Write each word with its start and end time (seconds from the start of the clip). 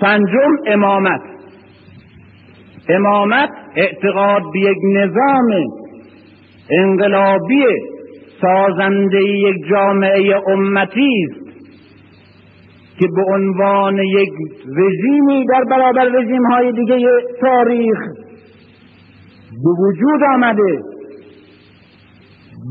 پنجم 0.00 0.56
امامت. 0.66 1.20
امامت 2.88 3.50
اعتقاد 3.76 4.42
به 4.52 4.60
یک 4.60 4.78
نظام 4.94 5.64
انقلابی 6.70 7.64
سازنده 8.40 9.22
یک 9.22 9.56
جامعه 9.70 10.34
امتی 10.48 11.10
است 11.30 11.46
که 12.98 13.06
به 13.16 13.22
عنوان 13.34 13.98
یک 13.98 14.30
رژیمی 14.76 15.44
در 15.52 15.64
برابر 15.70 16.04
رژیم 16.04 16.46
های 16.46 16.72
دیگه 16.72 17.08
تاریخ 17.40 17.98
به 19.64 19.70
وجود 19.78 20.22
آمده 20.34 20.82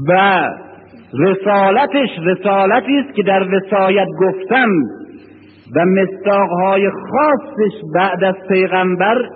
و 0.10 0.44
رسالتش 1.14 2.10
رسالتی 2.26 2.98
است 3.00 3.16
که 3.16 3.24
در 3.24 3.44
وسایت 3.44 4.08
گفتم. 4.20 4.70
و 5.76 5.86
مستاقهای 5.86 6.90
خاصش 6.90 7.82
بعد 7.96 8.24
از 8.24 8.36
پیغمبر 8.50 9.30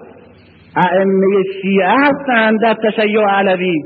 ائمه 0.75 1.43
شیعه 1.61 1.89
هستند 1.89 2.61
در 2.61 2.73
تشیع 2.73 3.25
علوی. 3.25 3.81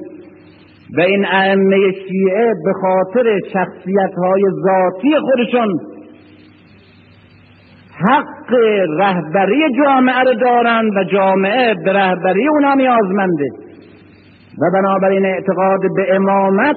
و 0.98 1.02
این 1.02 1.26
ائمه 1.26 1.92
شیعه 1.92 2.54
به 2.66 2.74
خاطر 2.82 3.40
شخصیت 3.54 4.14
های 4.18 4.44
ذاتی 4.66 5.16
خودشون 5.20 5.68
حق 8.08 8.54
رهبری 9.00 9.62
جامعه 9.86 10.20
رو 10.20 10.34
دارند 10.34 10.98
و 10.98 11.04
جامعه 11.04 11.74
به 11.86 11.94
رهبری 11.94 12.48
اونا 12.48 12.74
نیازمنده. 12.74 13.48
و 14.62 14.72
بنابراین 14.74 15.26
اعتقاد 15.26 15.80
به 15.96 16.16
امامت 16.16 16.76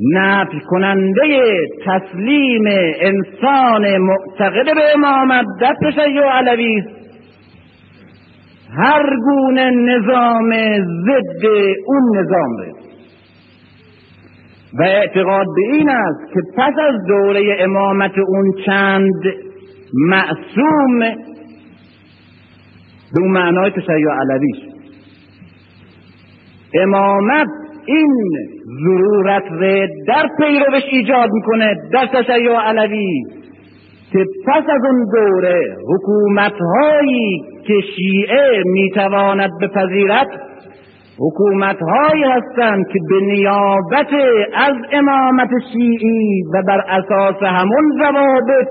نفی 0.00 0.60
کننده 0.66 1.52
تسلیم 1.86 2.64
انسان 3.00 3.98
معتقد 3.98 4.74
به 4.74 4.94
امامت 4.94 5.44
در 5.60 5.74
تشیع 5.82 6.22
علوی 6.22 6.82
هر 8.76 9.16
گونه 9.24 9.70
نظام 9.70 10.50
ضد 10.80 11.46
اون 11.86 12.18
نظام 12.18 12.56
ره 12.58 12.72
و 14.78 14.82
اعتقاد 14.82 15.46
به 15.56 15.76
این 15.76 15.90
است 15.90 16.34
که 16.34 16.40
پس 16.56 16.74
از 16.88 16.94
دوره 17.08 17.56
امامت 17.60 18.18
اون 18.18 18.52
چند 18.66 19.12
معصوم 19.94 20.98
به 23.14 23.20
اون 23.20 23.30
معنای 23.30 23.70
تشیع 23.70 24.06
علویش 24.20 24.56
امامت 26.74 27.48
این 27.86 28.10
ضرورت 28.84 29.42
ره 29.50 29.88
در 30.08 30.26
پیروش 30.38 30.82
ایجاد 30.90 31.30
می‌کنه 31.32 31.74
در 31.92 32.06
تشیع 32.06 32.60
علوی 32.60 33.22
که 34.12 34.24
پس 34.46 34.62
از 34.68 34.84
اون 34.84 35.06
دوره 35.14 35.76
حکومت 35.88 36.52
هایی 36.52 37.42
که 37.66 37.74
شیعه 37.96 38.62
می‌تواند 38.66 39.50
بپذیرد 39.62 40.28
حکومت 41.18 41.78
هایی 41.82 42.24
هستند 42.24 42.86
که 42.92 42.98
به 43.08 43.20
نیابت 43.26 44.08
از 44.54 44.74
امامت 44.92 45.48
شیعی 45.72 46.42
و 46.54 46.62
بر 46.66 46.80
اساس 46.88 47.42
همون 47.42 47.92
ضوابط 48.02 48.68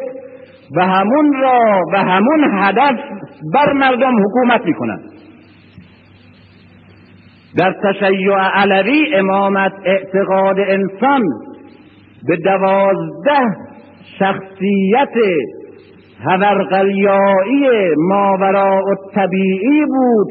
و 0.76 0.86
همون 0.86 1.34
را 1.42 1.82
و 1.94 1.98
همون 1.98 2.44
هدف 2.54 3.00
بر 3.54 3.74
مردم 3.74 4.14
حکومت 4.26 4.66
می‌کنند. 4.66 5.19
در 7.58 7.76
تشیع 7.84 8.38
علوی 8.38 9.16
امامت 9.16 9.72
اعتقاد 9.86 10.60
انسان 10.60 11.22
به 12.28 12.38
دوازده 12.38 13.46
شخصیت 14.20 15.16
هورقلیایی 16.26 17.96
ماورا 17.98 18.82
و 18.86 18.96
طبیعی 19.16 19.86
بود 19.86 20.28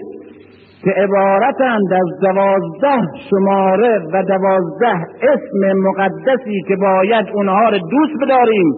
که 0.85 0.91
عبارتند 0.91 1.93
از 1.93 2.21
دوازده 2.23 3.07
شماره 3.31 3.99
و 4.13 4.23
دوازده 4.23 5.07
اسم 5.23 5.79
مقدسی 5.79 6.63
که 6.69 6.77
باید 6.77 7.27
اونها 7.35 7.69
رو 7.69 7.79
دوست 7.79 8.23
بداریم 8.23 8.73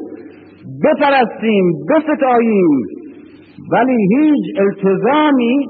بپرستیم 0.84 1.72
بستاییم. 1.90 2.70
ولی 3.72 3.96
هیچ 4.16 4.44
التزامی 4.58 5.66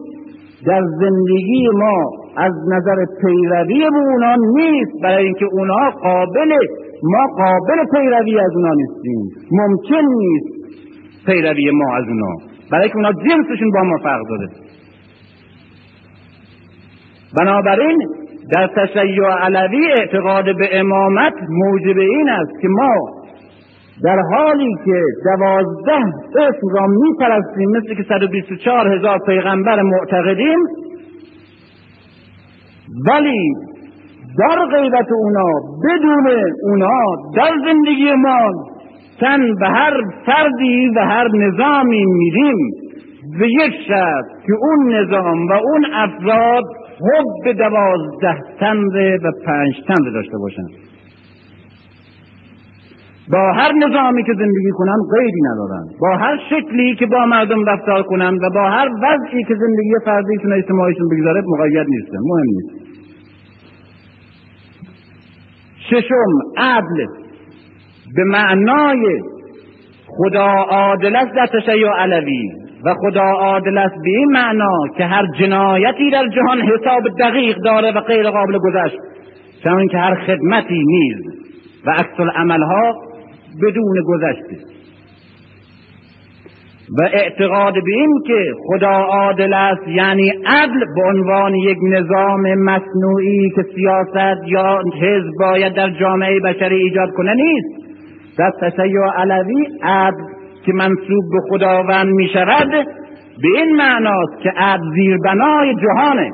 در 0.66 0.82
زندگی 1.00 1.68
ما 1.74 2.19
از 2.36 2.52
نظر 2.72 3.04
پیروی 3.20 3.84
اونا 3.84 4.36
نیست. 4.54 5.02
برای 5.02 5.24
اینکه 5.24 5.46
اونا 5.52 5.90
قابل 5.90 6.52
ما 7.02 7.26
قابل 7.36 7.84
پیروی 7.92 8.40
از 8.40 8.50
اونا 8.54 8.74
نیستیم. 8.74 9.48
ممکن 9.52 10.04
نیست 10.16 10.46
پیروی 11.26 11.70
ما 11.70 11.96
از 11.96 12.04
اونا. 12.08 12.34
برای 12.72 12.88
که 12.88 12.96
اونا 12.96 13.12
جنسشون 13.12 13.70
با 13.70 13.82
ما 13.82 13.96
فرق 14.02 14.22
داره. 14.28 14.48
بنابراین 17.38 17.98
در 18.52 18.66
تشیع 18.76 19.24
علوی 19.24 19.92
اعتقاد 19.98 20.44
به 20.44 20.80
امامت 20.80 21.34
موجب 21.48 21.98
این 21.98 22.28
است 22.28 22.60
که 22.62 22.68
ما 22.68 22.94
در 24.04 24.18
حالی 24.32 24.74
که 24.84 25.02
دوازده 25.24 26.06
اسم 26.36 26.68
را 26.74 26.86
می 26.86 27.12
پرستیم 27.20 27.70
مثل 27.70 27.94
که 27.94 28.02
124 28.08 28.96
هزار 28.96 29.18
پیغمبر 29.26 29.82
معتقدیم 29.82 30.58
ولی 33.06 33.54
در 34.38 34.66
غیبت 34.66 35.12
اونا 35.12 35.48
بدون 35.84 36.26
اونا 36.62 37.00
در 37.36 37.52
زندگی 37.64 38.12
ما 38.14 38.50
تن 39.20 39.54
به 39.60 39.68
هر 39.68 39.92
فردی 40.26 40.90
و 40.96 41.00
هر 41.00 41.28
نظامی 41.28 42.04
میدیم 42.04 42.56
به 43.38 43.48
یک 43.48 43.72
شرط 43.88 44.24
که 44.46 44.52
اون 44.60 44.94
نظام 44.94 45.46
و 45.46 45.52
اون 45.52 45.86
افراد 45.94 46.64
حب 47.00 47.52
دوازده 47.52 48.38
تن 48.60 48.76
و 49.24 49.32
پنج 49.46 49.74
تن 49.88 50.12
داشته 50.14 50.38
باشن. 50.38 50.66
با 53.32 53.52
هر 53.52 53.72
نظامی 53.72 54.24
که 54.24 54.32
زندگی 54.32 54.70
کنن 54.72 54.96
قیدی 55.14 55.40
ندارن. 55.52 55.84
با 56.00 56.16
هر 56.16 56.38
شکلی 56.50 56.94
که 56.94 57.06
با 57.06 57.26
مردم 57.26 57.64
رفتار 57.64 58.02
کنن 58.02 58.34
و 58.34 58.50
با 58.54 58.70
هر 58.70 58.88
وضعی 59.02 59.44
که 59.48 59.54
زندگی 59.54 59.94
فردیشون 60.04 60.52
اجتماعیشون 60.52 61.08
بگذاره 61.08 61.42
مقید 61.46 61.86
نیستن 61.88 62.18
مهم 62.24 62.46
نیست. 62.46 62.79
ششم 65.90 66.32
عدل. 66.56 67.06
به 68.16 68.24
معنای 68.24 69.20
خدا 70.06 70.46
عادل 70.46 71.16
است 71.16 71.34
در 71.36 71.46
تشیع 71.46 71.88
علوی 71.98 72.48
و 72.84 72.94
خدا 72.94 73.22
عادل 73.22 73.78
است 73.78 73.94
به 74.04 74.10
این 74.10 74.32
معنا 74.32 74.78
که 74.96 75.04
هر 75.04 75.26
جنایتی 75.40 76.10
در 76.10 76.28
جهان 76.28 76.60
حساب 76.60 77.02
دقیق 77.20 77.56
داره 77.56 77.92
و 77.92 78.00
غیر 78.00 78.30
قابل 78.30 78.58
گذشت. 78.58 78.96
چون 79.62 79.88
که 79.88 79.98
هر 79.98 80.14
خدمتی 80.14 80.84
نیز 80.84 81.16
و 81.86 81.90
عکس 81.90 82.20
العملها 82.20 82.94
بدون 83.62 83.94
گذشته. 84.06 84.79
و 86.98 87.02
اعتقاد 87.12 87.74
به 87.74 87.92
این 87.92 88.22
که 88.26 88.54
خدا 88.66 88.90
عادل 88.90 89.54
است 89.54 89.88
یعنی 89.88 90.32
عدل 90.46 90.84
به 90.96 91.02
عنوان 91.02 91.54
یک 91.54 91.78
نظام 91.82 92.54
مصنوعی 92.54 93.50
که 93.56 93.62
سیاست 93.74 94.48
یا 94.48 94.78
حزب 95.00 95.30
باید 95.40 95.74
در 95.74 95.90
جامعه 95.90 96.40
بشری 96.40 96.76
ایجاد 96.76 97.10
کنه 97.16 97.34
نیست. 97.34 97.90
در 98.38 98.50
تشیع 98.60 99.00
علوی 99.16 99.66
عدل 99.82 100.24
که 100.66 100.72
منصوب 100.72 101.24
به 101.32 101.38
خداوند 101.50 102.06
می 102.06 102.28
شود 102.28 102.70
به 103.42 103.48
این 103.56 103.76
معناست 103.76 104.42
که 104.42 104.50
عدل 104.56 104.94
زیربنای 104.94 105.74
جهانه. 105.74 106.30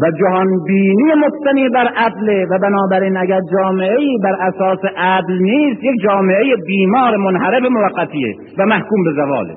و 0.00 0.10
جهان 0.20 0.46
بینی 0.66 1.12
مبتنی 1.16 1.68
بر 1.68 1.88
عدل 1.96 2.46
و 2.50 2.58
بنابراین 2.58 3.16
اگر 3.16 3.40
جامعه 3.52 3.96
بر 4.24 4.34
اساس 4.40 4.78
عدل 4.96 5.38
نیست 5.38 5.84
یک 5.84 6.00
جامعه 6.02 6.56
بیمار 6.66 7.16
منحرف 7.16 7.62
موقتیه 7.70 8.34
و 8.58 8.66
محکوم 8.66 9.04
به 9.04 9.12
زواله. 9.12 9.54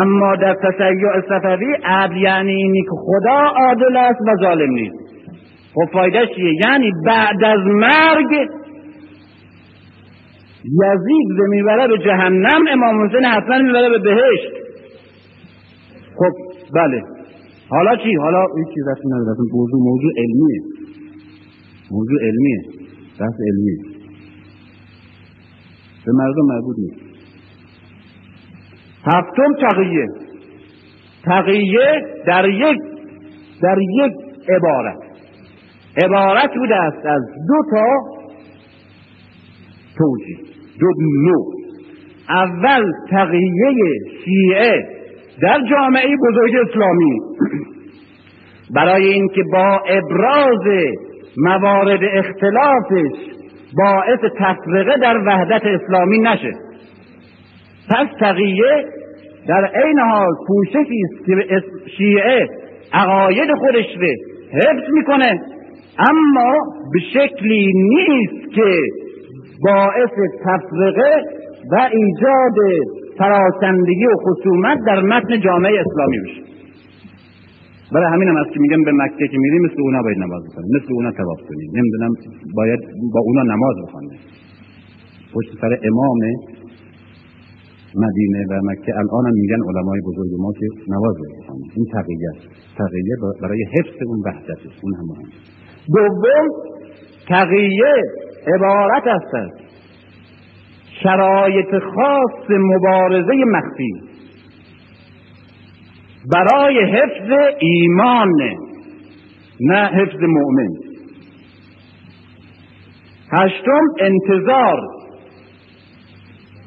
اما 0.00 0.36
در 0.36 0.54
تشیع 0.54 1.20
صفوی 1.28 1.76
عدل 1.84 2.16
یعنی 2.16 2.52
اینی 2.52 2.82
که 2.82 2.90
خدا 2.90 3.38
عادل 3.56 3.96
است 3.96 4.20
و 4.20 4.36
ظالم 4.40 4.70
نیست. 4.70 4.96
خب 5.74 5.92
فایدهش 5.92 6.28
چیه؟ 6.36 6.52
یعنی 6.66 6.92
بعد 7.06 7.44
از 7.44 7.60
مرگ 7.66 8.48
یزید 10.64 11.40
می‌بره 11.48 11.88
به 11.88 11.98
جهنم 11.98 12.64
امام 12.70 13.06
حسین 13.06 13.24
حتما 13.24 13.58
می‌بره 13.58 13.88
به 13.88 13.98
بهشت. 13.98 14.52
خب 16.16 16.32
بله. 16.74 17.17
حالا 17.68 17.96
چی؟ 17.96 18.14
حالا 18.14 18.44
این 18.56 18.64
چیز 18.74 18.88
رفتی 18.88 19.08
نداره. 19.08 19.36
موضوع 19.52 19.80
موضوع 19.80 20.12
علمیه. 20.16 20.60
موضوع 21.90 22.20
علمیه. 22.22 22.62
بحث 23.20 23.34
علمیه. 23.48 23.78
به 26.06 26.12
مردم 26.12 26.46
مربوط 26.48 26.76
نیست. 26.78 27.00
هفتم 29.04 29.68
تقیه. 29.68 30.06
تقیه 31.24 32.02
در 32.26 32.48
یک 32.48 32.78
در 33.62 33.78
یک 33.80 34.12
عبارت. 34.48 34.98
عبارت 36.04 36.50
بوده 36.56 36.74
است 36.74 37.06
از 37.06 37.22
دو 37.48 37.70
تا 37.70 37.84
توجیه. 39.98 40.36
دو 40.80 40.86
نوع. 41.22 41.54
اول 42.28 42.92
تقیه 43.10 43.74
شیعه. 44.24 44.97
در 45.42 45.60
جامعه 45.70 46.16
بزرگ 46.28 46.68
اسلامی. 46.68 47.20
برای 48.74 49.06
اینکه 49.06 49.42
با 49.52 49.80
ابراز 49.88 50.64
موارد 51.36 52.00
اختلافش 52.02 53.38
باعث 53.76 54.20
تفرقه 54.38 54.96
در 55.02 55.16
وحدت 55.26 55.62
اسلامی 55.64 56.18
نشه. 56.18 56.52
پس 57.90 58.06
تقیه 58.20 58.84
در 59.48 59.64
عین 59.74 59.98
حال 59.98 60.28
که 61.26 61.62
شیعه 61.98 62.48
عقاید 62.92 63.48
خودش 63.58 63.86
رو 63.96 64.08
حفظ 64.52 64.92
می‌کنه 64.92 65.40
اما 65.98 66.52
به 66.92 67.00
شکلی 67.14 67.72
نیست 67.74 68.54
که 68.54 68.80
باعث 69.64 70.10
تفرقه 70.44 71.22
و 71.72 71.88
ایجاد 71.92 72.56
فراسندگی 73.18 74.06
و 74.06 74.14
خصومت 74.26 74.78
در 74.86 75.00
متن 75.00 75.40
جامعه 75.40 75.72
اسلامی 75.80 76.18
بشه 76.24 76.42
برای 77.92 78.12
همین 78.12 78.28
هم 78.28 78.36
است 78.36 78.50
که 78.52 78.60
میگم 78.60 78.82
به 78.84 78.92
مکه 78.92 79.28
که 79.28 79.38
میریم 79.38 79.62
مثل 79.64 79.80
اونا 79.80 80.02
باید 80.02 80.18
نماز 80.18 80.42
بکنیم 80.48 80.70
مثل 80.76 80.92
اونا 80.92 81.12
تواف 81.12 81.40
کنیم. 81.48 81.70
نمی‌دونم 81.74 82.12
باید 82.54 82.80
با 83.14 83.20
اونا 83.20 83.42
نماز 83.42 83.76
بخونیم. 83.82 84.18
پشت 85.34 85.50
سر 85.60 85.72
امام 85.88 86.20
مدینه 88.04 88.40
و 88.50 88.60
مکه 88.64 88.92
الان 89.00 89.26
هم 89.26 89.34
میگن 89.34 89.60
علمای 89.68 90.00
بزرگ 90.06 90.30
ما 90.38 90.52
که 90.52 90.66
نماز 90.94 91.14
بخونیم 91.40 91.70
این 91.76 91.86
تقیه 91.92 92.32
تقیه 92.78 93.14
برای 93.42 93.64
حفظ 93.74 93.98
اون 94.06 94.20
وحدت 94.26 94.60
اون 94.82 94.94
هم 94.98 95.06
دوم 95.94 96.46
تقیه 97.28 97.94
عبارت 98.54 99.02
است. 99.06 99.67
شرایط 101.02 101.70
خاص 101.94 102.50
مبارزه 102.50 103.32
مخفی. 103.44 103.92
برای 106.32 106.84
حفظ 106.84 107.56
ایمان 107.60 108.32
نه 109.60 109.86
حفظ 109.86 110.22
مؤمن. 110.22 110.68
هشتم 113.32 113.84
انتظار. 114.00 114.80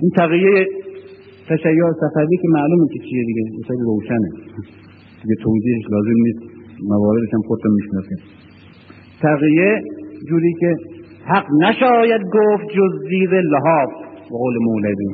این 0.01 0.11
تقیه 0.17 0.65
تشیع 1.49 1.83
صفوی 2.01 2.37
که 2.41 2.47
معلومه 2.53 2.87
که 2.93 2.99
چیه 2.99 3.23
دیگه 3.25 3.41
خیلی 3.67 3.83
روشنه. 3.85 4.29
دیگه 5.23 5.35
توضیحش 5.43 5.83
لازم 5.91 6.19
نیست. 6.23 6.39
مواردش 6.89 7.33
هم 7.33 7.41
خودتون 7.41 7.71
می‌شناسید. 7.71 8.19
تقیه 9.21 9.81
جوری 10.29 10.53
که 10.59 10.75
حق 11.25 11.45
نشاید 11.59 12.21
گفت 12.21 12.65
جز 12.75 13.09
زیر 13.09 13.41
لحاف 13.41 14.10
به 14.31 14.37
قول 14.37 14.57
مولوی. 14.61 15.07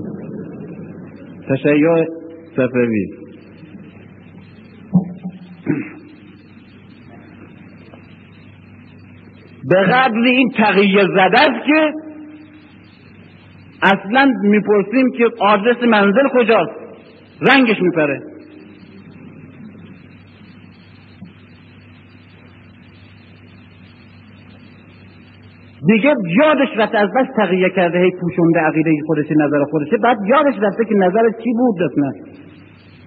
تشیع 1.50 2.06
صفوی. 2.56 3.06
به 9.70 9.82
قدر 9.82 10.22
این 10.26 10.50
تقیه 10.58 11.04
زده 11.04 11.40
است 11.40 11.66
که 11.68 11.94
اصلا 13.82 14.34
می‌پرسیم 14.42 15.12
که 15.18 15.26
آدرس 15.40 15.84
منزل 15.84 16.28
کجاست؟ 16.34 16.72
رنگش 17.42 17.82
میپره. 17.82 18.22
دیگه 25.88 26.14
یادش 26.38 26.68
رفته 26.78 26.98
از 26.98 27.10
بس 27.10 27.28
تقیه 27.36 27.70
کرده 27.70 28.00
هی 28.00 28.12
پوشونده 28.22 28.60
عقیده 28.60 28.92
خودش 29.06 29.26
نظر 29.32 29.64
خودشه. 29.72 29.98
بعد 29.98 30.18
یادش 30.28 30.56
رفته 30.62 30.86
که 30.86 30.96
نظر 30.96 31.30
چی 31.44 31.50
بود 31.58 31.84
اصلا 31.84 32.12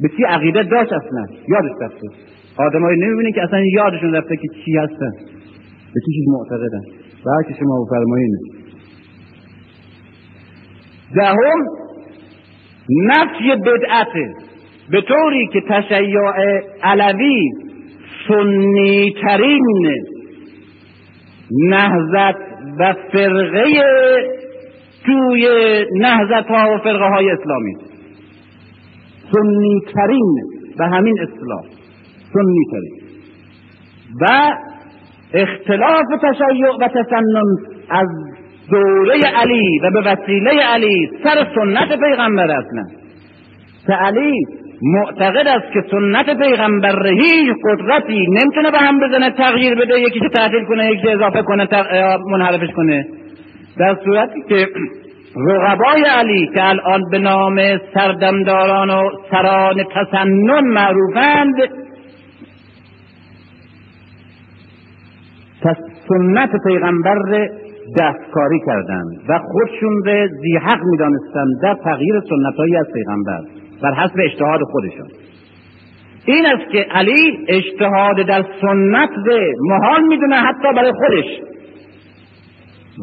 به 0.01 0.09
چی 0.17 0.23
عقیده 0.25 0.63
داشت 0.63 0.93
اصلا؟ 0.93 1.27
یادش 1.49 1.71
رفته. 1.81 2.09
آدمایی 2.57 3.01
نمی‌بینین 3.01 3.33
که 3.33 3.43
اصلا 3.43 3.61
یادشون 3.75 4.15
رفته 4.15 4.37
که 4.37 4.49
چی 4.65 4.77
هستن. 4.77 5.11
به 5.95 6.01
چی 6.07 6.13
چیز 6.13 6.25
معتقدن. 6.29 6.83
بعد 7.27 7.57
شما 7.59 7.85
بفرمایین. 7.85 8.37
دهم 11.15 11.81
نفی 13.07 13.63
بدعته 13.67 14.35
به 14.91 15.03
طوری 15.03 15.47
که 15.53 15.61
تشیع 15.69 16.19
علوی 16.83 17.51
سنی 18.29 19.15
ترین 19.23 19.63
نهزت 21.51 22.39
و 22.79 22.95
فرقه 23.13 23.65
توی 25.07 25.49
نهزت 25.93 26.49
ها 26.49 26.75
و 26.75 26.79
فرقه 26.79 27.05
های 27.05 27.31
اسلامی. 27.31 27.75
سنی 29.33 29.81
ترین 29.95 30.35
به 30.79 30.87
همین 30.87 31.15
اصطلاح 31.21 31.63
سنی 32.33 32.65
ترین 32.71 33.01
و 34.21 34.27
اختلاف 35.35 36.07
تشیع 36.23 36.77
و 36.81 36.89
تسنن 36.89 37.45
از 37.91 38.09
دوره 38.71 39.21
علی 39.37 39.79
و 39.79 39.91
به 39.91 40.01
وسیله 40.01 40.51
علی 40.51 41.11
سر 41.25 41.47
سنت 41.55 42.01
پیغمبر 42.01 42.51
اصلا. 42.51 42.85
که 43.87 43.93
علی 43.93 44.33
معتقد 44.83 45.47
است 45.47 45.73
که 45.73 45.81
سنت 45.91 46.39
پیغمبر 46.39 47.07
هیچ 47.07 47.57
قدرتی 47.65 48.27
نمی‌تونه 48.29 48.71
به 48.71 48.79
هم 48.79 49.01
بزنه 49.01 49.31
تغییر 49.31 49.75
بده 49.75 50.01
یکی 50.01 50.21
تعدیل 50.35 50.65
کنه 50.65 50.93
یکی 50.93 51.09
اضافه 51.09 51.43
کنه 51.43 51.69
منحرفش 52.31 52.73
کنه. 52.77 53.07
در 53.79 53.97
صورتی 54.05 54.43
که 54.49 54.69
رقبای 55.37 56.05
علی 56.05 56.47
که 56.55 56.69
الان 56.69 57.01
به 57.11 57.19
نام 57.19 57.61
سردمداران 57.95 58.91
و 58.91 59.11
سران 59.31 59.85
تسنن 59.95 60.65
معروفند 60.65 61.55
سنت 66.09 66.51
پیغمبر 66.67 67.49
دستکاری 67.99 68.61
کردند 68.67 69.11
و 69.29 69.39
خودشون 69.39 70.03
به 70.05 70.29
زی 70.41 70.57
حق 70.57 70.81
می‌دانستند 70.85 71.63
در 71.63 71.77
تغییر 71.85 72.21
سنتهایی 72.21 72.77
از 72.77 72.87
پیغمبر. 72.95 73.60
بر 73.83 73.95
حسب 73.95 74.15
اجتهاد 74.25 74.61
خودشون 74.63 75.09
این 76.25 76.47
است 76.47 76.73
که 76.73 76.87
علی 76.91 77.39
اجتهاد 77.49 78.27
در 78.27 78.45
سنت 78.61 79.11
به 79.27 79.55
محال 79.61 80.03
می‌دونه 80.03 80.37
حتی 80.37 80.73
برای 80.77 80.93
خودش. 80.93 81.25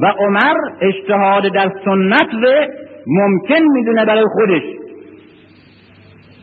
و 0.02 0.06
عمر 0.06 0.56
اجتهاد 0.82 1.54
در 1.54 1.72
سنت 1.86 2.42
به 2.42 2.68
ممکن 3.08 3.62
می‌دونه 3.74 4.06
برای 4.06 4.26
خودش. 4.26 4.64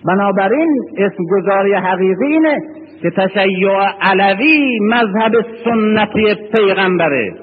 بنابراین 0.05 0.81
اسم 0.99 1.25
گذاری 1.31 1.75
حقیقی 1.75 2.27
اینه 2.27 2.59
که 3.03 3.11
تشیع 3.11 3.71
علوی 4.01 4.79
مذهب 4.83 5.33
سنتی 5.65 6.35
پیغمبره. 6.57 7.35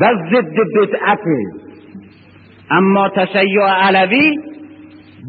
و 0.00 0.14
ضد 0.30 0.56
بدعته. 0.76 1.65
اما 2.70 3.08
تشیع 3.08 3.62
علوی 3.62 4.38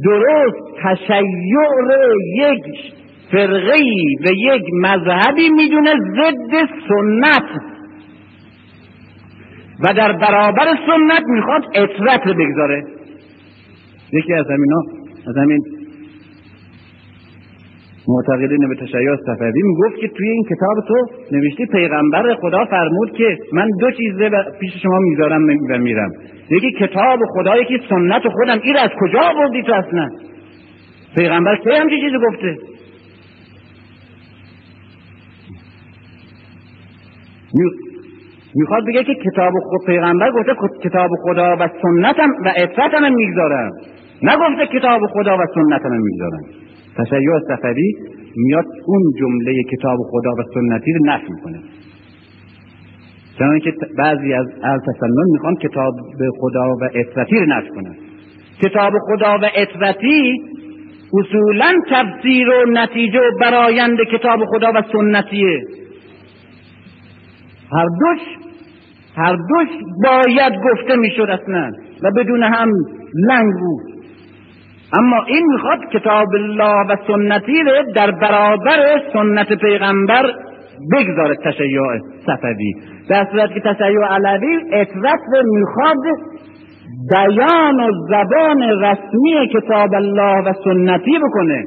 درست 0.03 0.58
تشیع 0.84 1.67
رو 1.84 2.15
یک 2.36 2.63
فرقه 3.32 3.75
و 4.25 4.32
یک 4.32 4.63
مذهبی 4.74 5.50
می‌دونه 5.50 5.94
ضد 5.94 6.70
سنت. 6.88 7.62
و 9.84 9.94
در 9.94 10.12
برابر 10.12 10.65
سنت 10.65 11.24
می‌خواد 11.27 11.63
اطرت 11.75 12.24
بگذاره. 12.27 12.84
یکی 14.13 14.34
از 14.34 14.46
همینا 14.46 14.82
از 15.27 15.38
همین 15.38 15.76
معتقدین 18.08 18.70
به 18.70 18.76
تشیع 18.76 19.16
صفوی 19.16 19.62
می‌گفت 19.64 19.96
که 19.96 20.08
توی 20.08 20.30
این 20.30 20.44
کتاب 20.44 20.88
تو 20.88 20.96
نوشتی 21.32 21.66
پیغمبر 21.66 22.36
خدا 22.36 22.66
فرمود 22.66 23.12
که 23.12 23.38
من 23.54 23.68
دو 23.80 23.92
چیزه 23.92 24.30
پیش 24.60 24.74
شما 24.84 25.00
می‌ذارم 25.00 25.44
و 25.44 25.78
میرم. 25.78 26.12
یکی 26.50 26.72
کتاب 26.72 27.20
خدا 27.34 27.58
یکی 27.58 27.80
سنت 27.90 28.22
خودم. 28.28 28.60
این 28.64 28.76
از 28.78 28.90
کجا 29.00 29.20
آوردی 29.20 29.64
تو 29.64 29.74
اصلا؟ 29.74 30.10
پیغمبر 31.16 31.56
کی 31.56 31.70
همچین 31.70 32.00
چیزی 32.02 32.18
گفته؟ 32.28 32.58
می‌خواد 38.56 38.84
بگه 38.88 39.04
که 39.04 39.16
کتاب 39.16 39.54
خود 39.64 39.86
پیغمبر 39.86 40.32
گفته 40.32 40.54
کتاب 40.84 41.10
خدا 41.24 41.56
و 41.60 41.70
سنتم 41.82 42.30
و 42.46 42.54
اطرتم 42.58 43.14
می‌گذارم. 43.14 43.72
نگفته 44.22 44.80
کتاب 44.80 45.02
خدا 45.14 45.38
و 45.38 45.46
سنتم 45.56 45.92
می‌گذارم. 45.92 46.66
تشیع 46.98 47.39
صفوی 47.48 47.94
میاد 48.36 48.66
اون 48.86 49.01
جمله 49.20 49.63
کتاب 49.72 49.98
خدا 50.12 50.32
و 50.32 50.44
سنتی 50.54 50.94
رو 50.94 51.06
نفی 51.06 51.27
می‌کنه. 51.30 51.60
چون 53.39 53.60
که 53.60 53.74
بعضی 53.98 54.34
از 54.34 54.46
اهل 54.63 54.80
تسنن 54.80 55.32
می‌خوان 55.32 55.56
کتاب 55.56 55.94
خدا 56.39 56.75
و 56.82 56.89
اطرتی 56.94 57.36
رو 57.39 57.46
نفی 57.46 57.70
کنن. 57.70 57.96
کتاب 58.63 58.94
خدا 59.08 59.38
و 59.42 59.46
اطرتی 59.56 60.36
اصولا 61.13 61.74
تفسیر 61.92 62.50
و 62.50 62.66
نتیجه 62.68 63.20
و 63.20 63.38
برایند 63.42 63.98
کتاب 64.12 64.39
خدا 64.46 64.72
و 64.75 64.82
سنتیه. 64.92 65.62
هر 67.72 67.86
دوش 67.86 68.20
هر 69.16 69.36
دوش 69.36 69.68
باید 70.04 70.54
گفته 70.54 70.96
می‌شد 70.96 71.30
اصلا 71.30 71.72
و 72.04 72.12
بدون 72.12 72.44
هم 72.44 72.70
لنگ 73.13 73.54
بود. 73.60 73.97
اما 74.94 75.24
این 75.27 75.46
می‌خواد 75.53 75.79
کتاب 75.94 76.27
الله 76.34 76.86
و 76.89 76.96
سنتی 77.08 77.63
رو 77.63 77.94
در 77.96 78.12
برابر 78.12 79.01
سنت 79.13 79.53
پیغمبر 79.53 80.34
بگذاره 80.94 81.36
تشیع 81.36 81.82
صفوی. 82.25 82.74
در 83.10 83.27
صورت 83.32 83.53
که 83.53 83.60
تشیع 83.60 84.06
علوی 84.10 84.58
اطرت 84.72 85.20
می‌خواد 85.44 85.98
بیان 87.10 87.79
و 87.79 87.91
زبان 88.10 88.62
رسمی 88.62 89.50
کتاب 89.53 89.94
الله 89.94 90.50
و 90.50 90.53
سنتی 90.63 91.20
بکنه. 91.20 91.65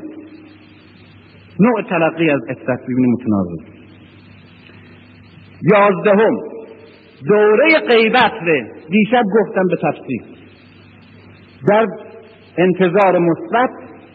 نوع 1.60 1.82
تلقی 1.82 2.30
از 2.30 2.40
اطرت 2.48 2.78
ببینیم 2.82 3.12
متناقض 3.12 3.80
یازدهم 5.72 6.36
دوره 7.28 7.78
غیبت 7.90 8.32
رو 8.46 8.62
دیشب 8.90 9.24
گفتم 9.40 9.66
به 9.70 9.76
تفصیل. 9.76 10.22
در 11.68 11.86
انتظار 12.62 13.18
مثبت 13.18 13.70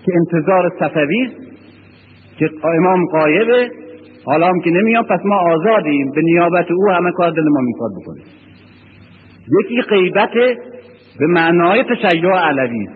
که 0.06 0.12
انتظار 0.16 0.72
صفوی 0.80 1.30
که 2.38 2.50
امام 2.64 3.06
قایبه. 3.06 3.70
حالا 4.26 4.48
هم 4.48 4.60
که 4.60 4.70
نمیاد 4.70 5.06
پس 5.06 5.20
ما 5.26 5.36
آزادیم. 5.36 6.12
به 6.12 6.22
نیابت 6.22 6.72
او 6.72 6.92
همه 6.92 7.12
کار 7.12 7.32
دل 7.32 7.44
ما 7.44 7.62
می‌خواد 7.62 7.92
بکنیم 8.02 8.26
یکی 9.62 9.82
غیبت 9.82 10.34
به 11.20 11.28
معنای 11.28 11.84
تشیع 11.84 12.32
علوی 12.32 12.88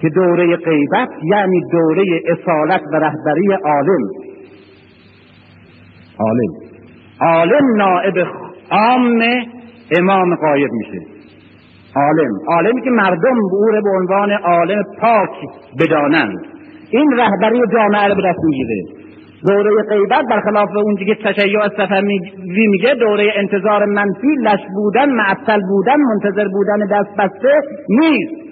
که 0.00 0.08
دوره 0.08 0.56
غیبت 0.56 1.08
یعنی 1.30 1.60
دوره 1.72 2.04
اصالت 2.26 2.82
و 2.92 2.96
رهبری 2.96 3.52
عالم. 3.64 4.02
عالم. 6.18 6.52
عالم 7.20 7.76
نائب 7.76 8.26
عام 8.70 9.22
امام 9.98 10.34
قایب 10.34 10.70
میشه. 10.72 11.06
عالم. 11.96 12.32
عالمی 12.48 12.82
که 12.82 12.90
مردم 12.90 13.36
او 13.52 13.82
به 13.84 13.90
عنوان 13.90 14.30
عالم 14.30 14.82
پاک 15.00 15.30
بدانند. 15.80 16.38
این 16.90 17.10
رهبری 17.18 17.60
جامعه 17.72 18.08
رو 18.08 18.14
به 18.14 18.22
دست 18.28 18.38
می‌گیره. 18.44 19.04
دوره 19.46 19.70
غیبت 19.88 20.24
برخلاف 20.30 20.68
اون 20.76 20.96
که 20.96 21.14
تشیع 21.14 21.68
صفوی 21.76 22.18
میگه 22.46 22.94
دوره 22.94 23.32
انتظار 23.36 23.84
منفی 23.84 24.34
لش 24.40 24.60
بودن 24.74 25.10
معطل 25.10 25.60
بودن 25.68 25.96
منتظر 25.96 26.48
بودن 26.48 26.86
دست 26.90 27.16
بسته 27.18 27.60
نیست. 27.88 28.44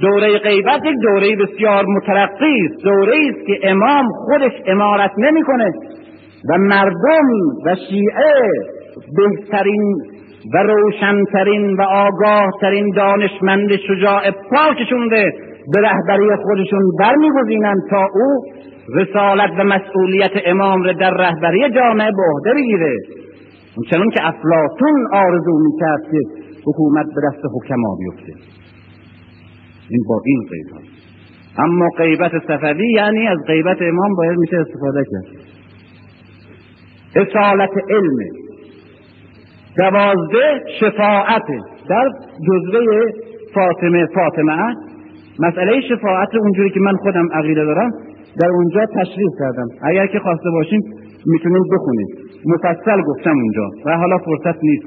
دوره 0.00 0.38
غیبت 0.38 0.80
یک 0.84 0.96
دوره 1.02 1.36
بسیار 1.36 1.84
مترقی 1.86 2.66
است. 2.66 2.84
دوره 2.84 3.16
است 3.28 3.46
که 3.46 3.70
امام 3.70 4.06
خودش 4.24 4.52
امارت 4.66 5.10
نمی‌کنه. 5.18 5.72
و 6.50 6.58
مردم 6.58 7.28
و 7.66 7.76
شیعه 7.90 8.50
بهترین 9.16 9.94
و 10.54 10.58
روشنترین 10.58 11.76
و 11.76 11.82
آگاهترین 11.82 12.90
دانشمند 12.96 13.76
شجاع 13.76 14.30
پاکشون 14.30 15.08
به 15.08 15.32
به 15.74 15.80
رهبری 15.80 16.36
خودشون 16.42 16.82
برمیگزینند 16.98 17.78
تا 17.90 18.06
او 18.14 18.44
رسالت 18.94 19.50
و 19.58 19.64
مسئولیت 19.64 20.30
امام 20.46 20.82
را 20.82 20.92
در 20.92 21.10
رهبری 21.10 21.70
جامعه 21.74 22.10
به 22.10 22.22
عهده 22.34 22.54
بگیره. 22.54 22.94
چنون 23.90 24.10
که 24.10 24.26
افلاتون 24.26 25.06
آرزو 25.12 25.58
می‌کرد 25.58 26.02
که 26.10 26.18
حکومت 26.66 27.06
به 27.06 27.20
دست 27.28 27.42
حکما 27.54 27.96
بیفته. 27.98 28.32
این 29.90 30.04
با 30.08 30.20
این 30.24 30.40
غیبت. 30.50 30.88
اما 31.58 31.88
غیبت 31.98 32.32
صفوی 32.48 32.92
یعنی 32.92 33.28
از 33.28 33.38
غیبت 33.46 33.76
امام 33.82 34.14
باید 34.14 34.38
میشه 34.38 34.56
استفاده 34.56 35.04
کرد. 35.10 35.24
اصالت 37.16 37.70
علم. 37.90 38.47
دوازده 39.78 40.62
شفاعت 40.80 41.46
در 41.88 42.08
جزوه 42.46 43.06
فاطمه 43.54 44.06
فاطمه. 44.14 44.74
مسئله 45.40 45.80
شفاعت 45.80 46.34
اونجوری 46.34 46.70
که 46.70 46.80
من 46.80 46.96
خودم 46.96 47.28
عقیده 47.32 47.64
دارم 47.64 47.90
در 48.40 48.48
اونجا 48.48 48.86
تشریح 48.86 49.28
کردم. 49.38 49.66
اگر 49.82 50.06
که 50.06 50.18
خواسته 50.18 50.50
باشیم 50.50 50.80
می‌تونیم 51.26 51.62
بخونیم 51.72 52.06
مفصل 52.46 53.02
گفتم 53.02 53.30
اونجا 53.30 53.68
و 53.86 53.96
حالا 53.96 54.18
فرصت 54.18 54.58
نیست. 54.62 54.86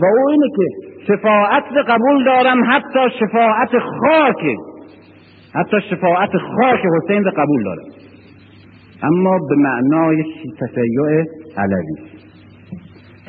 و 0.00 0.04
او 0.04 0.28
اینه 0.30 0.46
که 0.56 0.62
شفاعت 1.06 1.64
قبول 1.88 2.24
دارم 2.24 2.64
حتی 2.64 3.18
شفاعت 3.20 3.70
خاک. 3.78 4.56
حتی 5.54 5.76
شفاعت 5.90 6.30
خاک 6.30 6.80
حسین 6.96 7.22
قبول 7.30 7.64
دارم. 7.64 7.84
اما 9.02 9.38
به 9.48 9.56
معنای 9.56 10.24
تشیع 10.60 11.24
علوی 11.58 12.19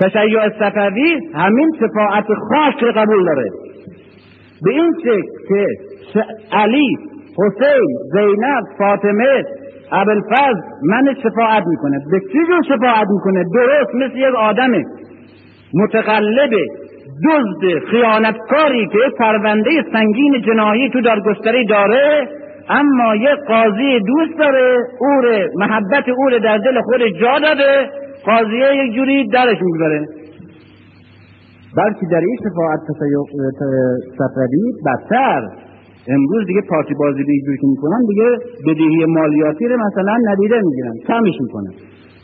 تشیع 0.01 0.49
صفوی 0.59 1.19
همین 1.35 1.69
شفاعت 1.79 2.25
رو 2.81 2.91
قبول 2.95 3.25
داره. 3.25 3.49
به 4.63 4.71
این 4.71 4.93
شکل 5.03 5.21
که 5.47 5.67
علی 6.51 6.97
حسین 7.37 7.87
زینب 8.13 8.63
فاطمه 8.77 9.43
ابوالفضل 9.91 10.61
من 10.83 11.13
شفاعت 11.23 11.63
می‌کنه. 11.67 11.99
به 12.11 12.19
چی 12.19 12.39
جور 12.47 12.61
شفاعت 12.77 13.07
می‌کنه؟ 13.09 13.43
درست 13.53 13.95
مثل 13.95 14.17
یک 14.17 14.35
آدم 14.35 14.71
متقلب 15.73 16.51
دزد 17.25 17.85
خیانتکاری 17.91 18.87
که 18.87 18.97
پرونده 19.19 19.69
سنگین 19.93 20.41
جنایی 20.41 20.89
تو 20.89 21.01
دارگستری 21.01 21.65
داره 21.65 22.27
اما 22.69 23.15
یک 23.15 23.39
قاضی 23.47 23.99
دوست 23.99 24.39
داره 24.39 24.77
او 24.99 25.21
محبت 25.55 26.09
او 26.09 26.29
در 26.29 26.57
دل 26.57 26.81
خود 26.81 27.01
جا 27.21 27.39
داده 27.39 27.89
قاضیه 28.25 28.85
یک 28.85 28.95
جوری 28.95 29.27
درش 29.27 29.57
می‌گذاره. 29.61 30.05
بلکه 31.77 32.05
در 32.11 32.19
این 32.19 32.37
شفاعت 32.43 32.79
صفوی 34.17 34.73
بدتر. 34.85 35.41
امروز 36.07 36.47
دیگه 36.47 36.61
پارتی 36.69 36.93
بازی 36.93 37.23
به 37.23 37.57
که 37.61 37.67
می‌کنن 37.67 38.01
دیگه 38.07 38.29
بدهی 38.67 39.05
مالیاتی 39.05 39.67
رو 39.67 39.77
مثلا 39.85 40.17
ندیده 40.31 40.61
می‌گیرن 40.61 40.93
کمش 41.07 41.35
می‌کنن. 41.41 41.71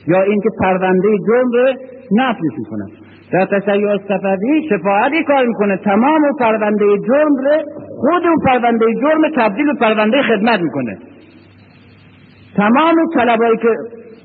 یا 0.07 0.21
اینکه 0.21 0.49
پرونده 0.59 1.07
جرم 1.27 1.51
رو 1.51 1.73
نفلش 2.11 2.53
می‌کنن. 2.57 2.87
در 3.31 3.45
تشیع 3.45 3.97
صفوی 3.97 4.69
شفاعتی 4.69 5.23
کار 5.23 5.45
می‌کنه. 5.45 5.77
تمام 5.77 6.23
و 6.23 6.33
پرونده 6.39 6.85
جرم 6.85 7.35
رو 7.45 7.61
خود 7.87 8.23
اون 8.27 8.37
پرونده 8.45 8.85
جرم 9.01 9.21
تبدیل 9.35 9.65
به 9.65 9.73
پرونده 9.79 10.21
خدمت 10.21 10.59
می‌کنه. 10.59 10.97
تمام 12.55 12.95
طلبایی 13.13 13.57
که 13.57 13.69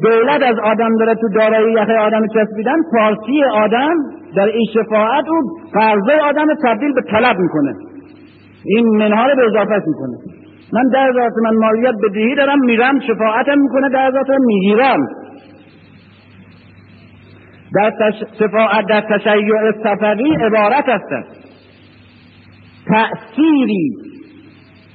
دولت 0.01 0.43
از 0.43 0.57
آدم 0.65 0.97
داره 0.99 1.15
تو 1.15 1.29
دارایی 1.29 1.73
یخه 1.73 1.93
آدم 1.93 2.27
چسبیدن 2.27 2.77
پارسی 2.93 3.45
آدم 3.55 3.95
در 4.37 4.47
این 4.47 4.67
شفاعت 4.75 5.25
اون 5.29 5.43
قرضه 5.73 6.13
آدم 6.23 6.47
تبدیل 6.65 6.93
به 6.93 7.03
طلب 7.11 7.37
می‌کنه. 7.39 7.75
این 8.65 8.87
منها 8.87 9.27
رو 9.27 9.37
به 9.37 9.47
اضافه 9.47 9.83
می‌کنه. 9.87 10.19
من 10.73 10.89
در 10.93 11.13
ذات 11.13 11.33
من 11.45 11.57
مالیات 11.67 11.95
بدهی 12.05 12.35
دارم 12.35 12.61
میرم 12.61 13.01
شفاعتم 13.01 13.59
می‌کنه 13.59 13.89
در 13.89 14.11
ذات 14.11 14.27
می‌گیرم. 14.39 15.07
در 17.75 17.91
تش... 17.91 18.15
شفاعت 18.39 18.87
در 18.89 19.01
تشیع 19.01 19.73
صفوی 19.85 20.35
عبارت 20.35 20.89
هستند 20.89 21.27
تأثیری 22.87 23.91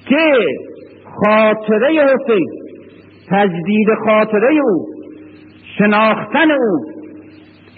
که 0.09 0.45
خاطره 1.03 1.87
حسین 1.87 2.66
تجدید 3.31 3.87
خاطره 4.05 4.61
او 4.63 4.85
شناختن 5.77 6.51
او 6.51 6.97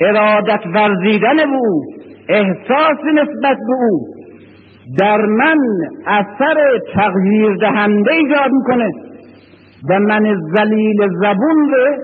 ارادت 0.02 0.66
ورزیدن 0.76 1.40
او 1.40 1.84
احساس 2.30 2.98
نسبت 3.14 3.58
به 3.68 3.74
او. 3.74 4.00
در 5.00 5.18
من 5.18 5.58
اثر 6.08 6.80
تغییر 6.94 7.56
دهنده 7.56 8.12
ایجاد 8.12 8.52
می‌کنه 8.52 8.92
و 9.90 10.00
من 10.00 10.36
زلیل 10.56 11.08
زبون 11.22 11.72
رو 11.72 11.96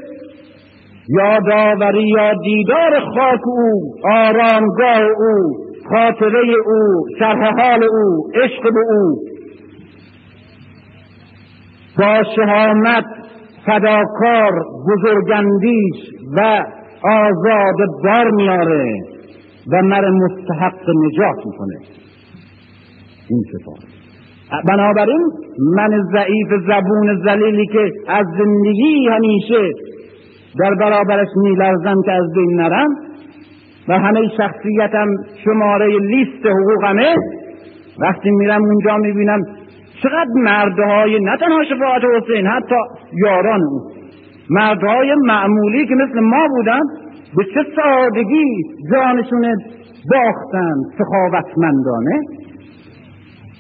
یادآوری 1.10 2.08
یا 2.08 2.34
دیدار 2.44 3.00
خاک 3.00 3.48
او 3.48 3.94
آرامگاه 4.04 5.02
او 5.02 5.66
خاطره 5.90 6.56
او 6.66 7.06
شرح 7.20 7.62
حال 7.62 7.84
او 7.84 8.32
عشق 8.44 8.64
به 8.64 8.80
او. 8.90 9.16
با 11.98 12.24
شهامت 12.36 13.06
فداکار 13.66 14.52
بزرگندیش 14.90 15.96
و 16.38 16.64
آزاد 17.04 17.76
بار 18.04 18.32
میاره 18.32 18.86
و 19.72 19.82
مر 19.82 20.10
مستحق 20.10 20.90
نجات 20.90 21.46
می‌کنه. 21.46 21.80
این 23.30 23.44
بنابراین 24.68 25.30
من 25.76 25.90
ضعیف 26.14 26.48
زبون 26.68 27.24
زلیلی 27.26 27.68
که 27.68 27.92
از 28.08 28.26
زندگی 28.38 29.08
همیشه 29.12 29.72
در 30.60 30.76
برابرش 30.76 31.28
میلرزم 31.36 32.02
که 32.06 32.12
از 32.12 32.24
بین 32.36 32.62
نرم 32.62 32.88
و 33.88 34.00
همه 34.00 34.22
شخصیتم 34.38 35.08
شماره 35.44 35.98
لیست 36.00 36.46
حقوقمه. 36.46 37.16
وقتی 38.02 38.32
میرم 38.32 38.62
اونجا 38.64 38.98
می‌بینم 38.98 39.40
چقدر 40.04 40.32
مردهای 40.36 41.20
نه 41.20 41.38
تنها 41.38 41.64
شفاعت 41.64 42.02
حسین 42.04 42.48
حتی 42.48 42.76
یاران. 43.14 43.62
او 43.62 43.80
مردهای 44.50 45.16
معمولی 45.16 45.88
که 45.88 45.96
مثل 45.96 46.20
ما 46.20 46.48
بودن 46.48 46.82
به 47.38 47.44
چه 47.44 47.64
سادگی 47.76 48.46
جانشون 48.92 49.56
باختن 50.12 50.76
سخاوتمندانه؟ 50.98 52.22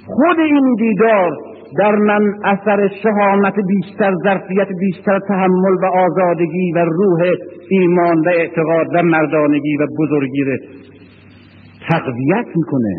خود 0.05 0.39
این 0.39 0.75
دیدار 0.79 1.31
در 1.77 1.95
من 1.95 2.33
اثر 2.43 2.89
شهامت 3.03 3.53
بیشتر 3.67 4.13
ظرفیت 4.23 4.67
بیشتر 4.79 5.19
تحمل 5.27 5.75
و 5.83 5.85
آزادگی 5.85 6.71
و 6.71 6.85
روح 6.85 7.33
ایمان 7.69 8.19
و 8.19 8.29
اعتقاد 8.29 8.87
و 8.93 9.03
مردانگی 9.03 9.77
و 9.77 9.87
بزرگی 9.99 10.43
رو 10.43 10.57
تقویت 11.89 12.47
می‌کنه. 12.55 12.95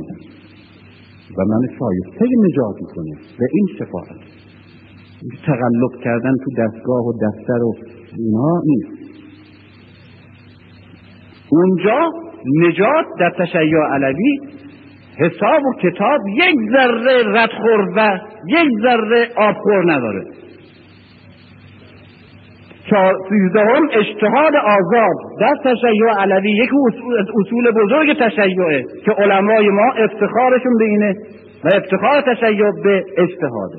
و 1.39 1.45
من 1.45 1.63
شایسته 1.79 2.27
نجات 2.45 2.77
می‌کنه 2.81 3.13
و 3.41 3.43
این 3.53 3.67
شفاعت. 3.79 4.21
تقلب 5.47 6.03
کردن 6.05 6.33
تو 6.45 6.51
دستگاه 6.63 7.07
و 7.07 7.13
دفتر 7.13 7.63
و 7.63 7.75
اینا 8.19 8.61
نیست. 8.67 8.97
اونجا 11.51 12.11
نجات 12.63 13.07
در 13.19 13.33
تشیع 13.39 13.79
علوی 13.93 14.41
حساب 15.19 15.63
و 15.65 15.73
کتاب 15.83 16.21
یک 16.29 16.57
ذره 16.73 17.23
ردخور 17.27 17.81
و 17.97 18.19
یک 18.49 18.69
ذره 18.83 19.29
آبخور 19.37 19.93
نداره. 19.93 20.25
سیزدهم 23.29 23.89
اجتهاد 23.93 24.53
آزاد. 24.57 25.17
در 25.41 25.55
تشیع 25.65 26.11
علوی 26.19 26.51
یک 26.51 26.71
اصول 27.41 27.71
بزرگ 27.71 28.19
تشیعه 28.21 28.83
که 29.05 29.13
علمای 29.13 29.69
ما 29.69 29.93
افتخارشون 29.93 30.79
به 30.79 30.85
اینه 30.85 31.15
و 31.65 31.69
افتخار 31.75 32.21
تشیع 32.21 32.71
به 32.85 33.05
اجتهاده 33.19 33.79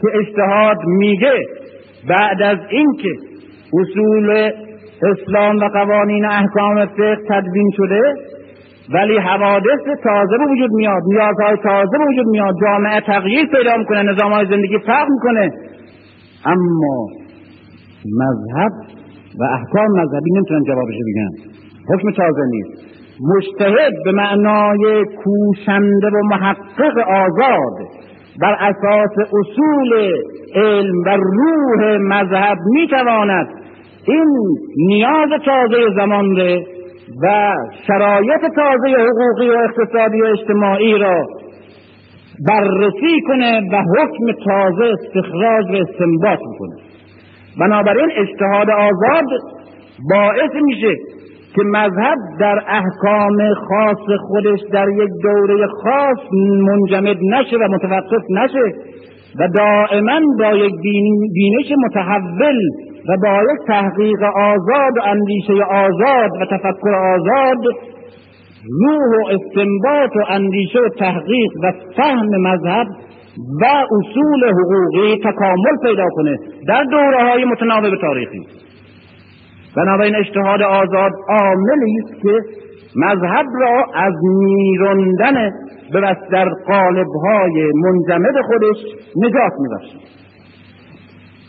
که 0.00 0.18
اجتهاد 0.18 0.76
میگه 0.86 1.46
بعد 2.08 2.42
از 2.42 2.58
اینکه 2.70 3.12
اصول 3.80 4.50
اسلام 5.02 5.56
و 5.56 5.68
قوانین 5.68 6.24
احکام 6.24 6.86
فقه 6.86 7.16
تدوین 7.28 7.70
شده 7.76 8.00
ولی 8.94 9.18
حوادث 9.18 9.80
تازه 10.04 10.38
به 10.38 10.44
وجود 10.52 10.70
میاد 10.72 11.02
نیازهای 11.06 11.56
تازه 11.62 11.98
به 11.98 12.04
وجود 12.04 12.26
میاد 12.26 12.54
جامعه 12.62 13.00
تغییر 13.00 13.46
پیدا 13.46 13.76
می‌کنه 13.76 14.02
نظام 14.02 14.32
های 14.32 14.46
زندگی 14.46 14.78
فرق 14.78 15.06
می‌کنه. 15.10 15.52
اما 16.44 17.25
مذهب 18.20 18.72
و 19.40 19.44
احکام 19.44 19.86
مذهبی 20.00 20.30
نمی‌تونن 20.36 20.62
جوابش 20.64 20.94
بگن. 21.06 21.30
حکم 21.88 22.10
تازه 22.10 22.42
نیست. 22.50 22.96
مجتهد 23.20 23.92
به 24.04 24.12
معنای 24.12 25.04
کوشنده 25.24 26.06
و 26.06 26.22
محقق 26.30 26.98
آزاد 26.98 27.88
بر 28.40 28.54
اساس 28.60 29.28
اصول 29.40 30.10
علم 30.54 31.00
و 31.06 31.16
روح 31.16 31.98
مذهب 32.00 32.58
می‌تواند 32.72 33.46
این 34.08 34.56
نیاز 34.76 35.28
تازه 35.44 35.94
زمان 35.96 36.36
و 37.22 37.54
شرایط 37.86 38.40
تازه 38.40 38.88
حقوقی 38.88 39.48
و 39.48 39.58
اقتصادی 39.64 40.22
و 40.22 40.24
اجتماعی 40.24 40.98
را 40.98 41.26
بررسی 42.48 43.20
کنه 43.26 43.60
و 43.72 43.76
حکم 43.76 44.44
تازه 44.44 44.92
استخراج 44.92 45.64
و 45.70 45.74
استنباط 45.74 46.38
کنه 46.58 46.85
بنابراین 47.60 48.10
اجتهاد 48.16 48.70
آزاد 48.70 49.26
باعث 50.10 50.50
میشه 50.62 50.94
که 51.54 51.62
مذهب 51.64 52.18
در 52.40 52.58
احکام 52.68 53.54
خاص 53.68 54.18
خودش 54.28 54.60
در 54.72 54.88
یک 54.88 55.10
دوره 55.22 55.66
خاص 55.66 56.18
منجمد 56.60 57.16
نشه 57.22 57.56
و 57.56 57.68
متوقف 57.68 58.22
نشه 58.30 58.74
و 59.40 59.48
دائما 59.48 60.20
با 60.38 60.56
یک 60.56 60.74
بینش 61.34 61.72
متحول 61.84 62.60
و 63.08 63.16
با 63.22 63.42
یک 63.52 63.66
تحقیق 63.66 64.22
آزاد 64.22 64.96
و 64.96 65.00
اندیشه 65.04 65.64
آزاد 65.70 66.30
و 66.40 66.44
تفکر 66.56 66.94
آزاد 66.94 67.74
روح 68.80 68.98
و 68.98 69.26
استنباط 69.26 70.16
و 70.16 70.32
اندیشه 70.32 70.78
و 70.78 70.88
تحقیق 70.88 71.50
و 71.62 71.72
فهم 71.96 72.26
مذهب 72.26 72.86
و 73.62 73.64
اصول 73.66 74.44
حقوقی 74.50 75.16
تکامل 75.24 75.76
پیدا 75.82 76.08
کنه 76.10 76.38
در 76.68 76.84
دوره 76.84 77.30
های 77.30 77.44
متناوب 77.44 78.00
تاریخی. 78.00 78.46
بنابراین 79.76 80.16
اجتهاد 80.16 80.62
آزاد 80.62 81.12
عاملی 81.28 81.98
است 82.04 82.22
که 82.22 82.40
مذهب 82.96 83.46
را 83.60 83.84
از 83.94 84.12
میروندن 84.22 85.50
به 85.92 86.16
در 86.32 86.48
قالب 86.66 87.06
های 87.24 87.72
منجمد 87.74 88.34
خودش 88.46 88.76
نجات 89.16 89.52
میبخشد. 89.58 90.16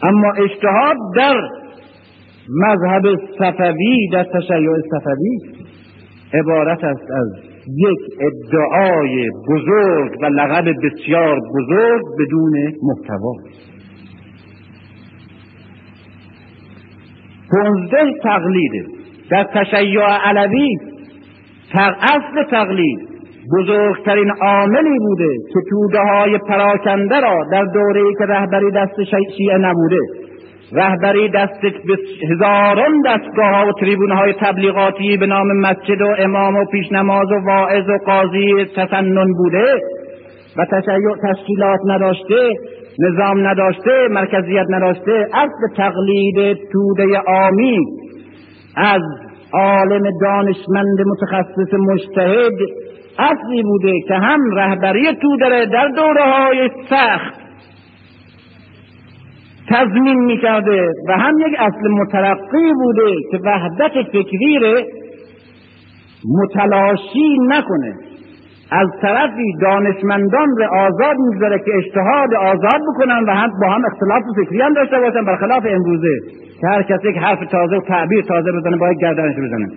اما 0.04 0.32
اجتهاد 0.32 0.98
در 1.16 1.42
مذهب 2.50 3.20
صفوی 3.40 4.10
در 4.14 4.24
تشیع 4.24 4.74
صفوی 4.92 5.40
عبارت 6.34 6.84
است 6.84 7.12
از 7.12 7.57
یک 7.76 8.00
ادعای 8.22 9.30
بزرگ 9.50 10.12
و 10.22 10.26
لقب 10.26 10.66
بسیار 10.84 11.40
بزرگ 11.40 12.04
بدون 12.20 12.74
محتوا. 12.84 13.34
پونزده 17.52 18.14
تقلیده 18.24 18.86
در 19.32 19.44
تشیع 19.44 20.02
علوی 20.02 20.78
اصل 21.76 22.44
تقلید 22.52 23.00
بزرگترین 23.54 24.32
عاملی 24.42 25.00
بوده 25.00 25.30
که 25.54 25.60
توده 25.70 26.00
های 26.00 26.38
پراکنده 26.38 27.20
را 27.20 27.44
در 27.52 27.66
دوره 27.74 28.02
که 28.20 28.26
رهبری 28.26 28.72
دست 28.72 29.04
شیعه 29.38 29.58
نبوده 29.58 29.98
رهبری 30.72 31.30
دست 31.30 31.66
هزاران 32.32 33.02
دستگاه 33.06 33.56
ها 33.56 33.68
و 33.68 33.72
تریبون 33.80 34.12
های 34.12 34.34
تبلیغاتی 34.34 35.18
به 35.18 35.26
نام 35.26 35.48
مسجد 35.60 36.02
و 36.02 36.16
امام 36.20 36.56
و 36.56 36.66
پیشنماز 36.66 37.32
و 37.32 37.46
واعظ 37.46 37.90
و 37.90 37.98
قاضی 38.06 38.66
تسنن 38.76 39.34
بوده 39.38 39.82
و 40.58 40.66
تشیع 40.66 41.34
تشکیلات 41.34 41.80
نداشته 41.88 42.54
نظام 43.00 43.48
نداشته 43.48 44.08
مرکزیت 44.12 44.66
نداشته 44.70 45.28
اصل 45.34 45.76
تقلید 45.78 46.58
توده 46.72 47.20
آمی 47.28 47.80
از 48.78 49.02
عالم 49.54 50.04
دانشمند 50.22 51.02
متخصص 51.06 51.74
مجتهد 51.74 52.54
اصلی 53.20 53.64
بوده 53.64 53.94
که 54.08 54.14
هم 54.14 54.40
رهبری 54.56 55.06
تو 55.22 55.38
داره 55.38 55.66
در 55.66 55.88
دوره 55.88 56.24
های 56.24 56.70
سخت 56.90 57.47
تضمین 59.70 60.20
می‌کرده 60.26 60.92
و 61.10 61.18
هم 61.18 61.34
یک 61.40 61.56
اصل 61.60 61.88
مترقی 61.92 62.74
بوده 62.74 63.16
که 63.32 63.40
وحدت 63.46 63.92
فکری 64.12 64.60
متلاشی 66.40 67.38
نکنه. 67.48 67.94
از 68.72 68.88
طرفی 69.02 69.54
دانشمندان 69.62 70.48
رو 70.58 70.66
آزاد 70.76 71.16
می‌گذاره 71.18 71.60
که 71.60 71.72
اجتهاد 71.76 72.34
آزاد 72.34 72.82
بکنن 72.88 73.24
و 73.28 73.32
هم 73.32 73.50
با 73.62 73.70
هم 73.70 73.82
اختلاف 73.86 74.24
فکری 74.36 74.62
هم 74.62 74.74
داشته 74.74 75.00
باشن 75.00 75.26
برخلاف 75.26 75.64
امروزه 75.66 76.20
که 76.62 76.68
هر 76.68 76.84
کسی 76.84 77.10
یک 77.10 77.18
حرف 77.18 77.40
تازه 77.52 77.76
و 77.76 77.82
تعبیر 77.82 78.22
تازه 78.22 78.52
بزنه 78.52 78.78
باید 78.78 78.98
گردنش 79.02 79.36
بزنه. 79.36 79.68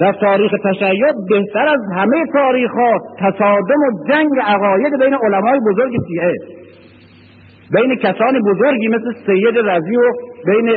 در 0.00 0.12
تاریخ 0.12 0.52
تشیع 0.64 1.12
بهتر 1.30 1.68
از 1.68 1.80
همه 1.96 2.26
تاریخ 2.32 2.70
ها 2.70 2.98
تصادم 3.18 3.80
و 3.80 4.08
جنگ 4.08 4.30
عقاید 4.44 4.92
بین 5.00 5.14
علمای 5.14 5.58
بزرگ 5.70 5.92
شیعه 6.08 6.34
بین 7.74 7.96
کسان 7.96 8.40
بزرگی 8.46 8.88
مثل 8.88 9.12
سید 9.26 9.58
رضی 9.58 9.96
و 9.96 10.12
بین 10.46 10.68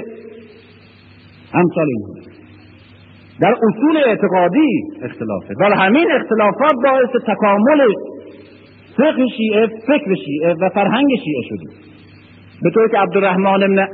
امثال 1.54 1.88
در 3.42 3.56
اصول 3.68 3.98
اعتقادی 4.06 4.68
اختلافه. 5.04 5.54
ولی 5.60 5.74
همین 5.78 6.12
اختلافات 6.12 6.74
باعث 6.84 7.10
تکامل 7.28 7.80
فقه 8.98 9.26
شیعه 9.38 9.68
فکر 9.68 10.16
شیعه 10.26 10.54
و 10.62 10.70
فرهنگ 10.70 11.08
شیعه 11.24 11.42
شده. 11.50 11.70
به 12.62 12.70
طور 12.70 12.88
که 12.88 12.98
عبدالرحمن 12.98 13.88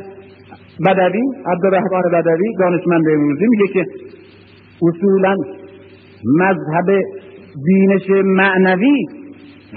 بدوی 0.87 1.21
عبدالرحمن 1.45 2.01
بدوی 2.13 2.53
دانشمند 2.59 3.09
امروزی 3.09 3.45
میگه 3.49 3.73
که 3.73 3.85
اصولا 4.81 5.35
مذهب 6.39 7.01
بینش 7.65 8.09
معنوی 8.25 9.05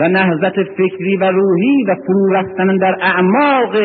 و 0.01 0.09
نهضت 0.09 0.63
فکری 0.63 1.17
و 1.17 1.25
روحی 1.25 1.85
و 1.89 1.95
فرو 2.07 2.33
رفتن 2.33 2.77
در 2.77 2.97
اعماق 3.01 3.77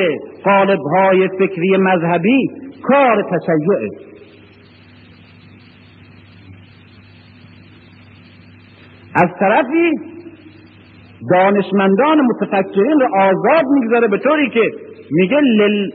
قالبهای 0.43 1.27
فکری 1.27 1.77
مذهبی 1.77 2.47
کار 2.83 3.23
تشیعه 3.23 3.89
از 9.15 9.29
طرفی 9.39 9.91
دانشمندان 11.31 12.21
متفکرین 12.21 12.99
رو 12.99 13.07
آزاد 13.15 13.65
می‌گذاره 13.65 14.07
به 14.07 14.17
طوری 14.17 14.49
که 14.49 14.71
میگه 15.11 15.37
للمخته 15.39 15.87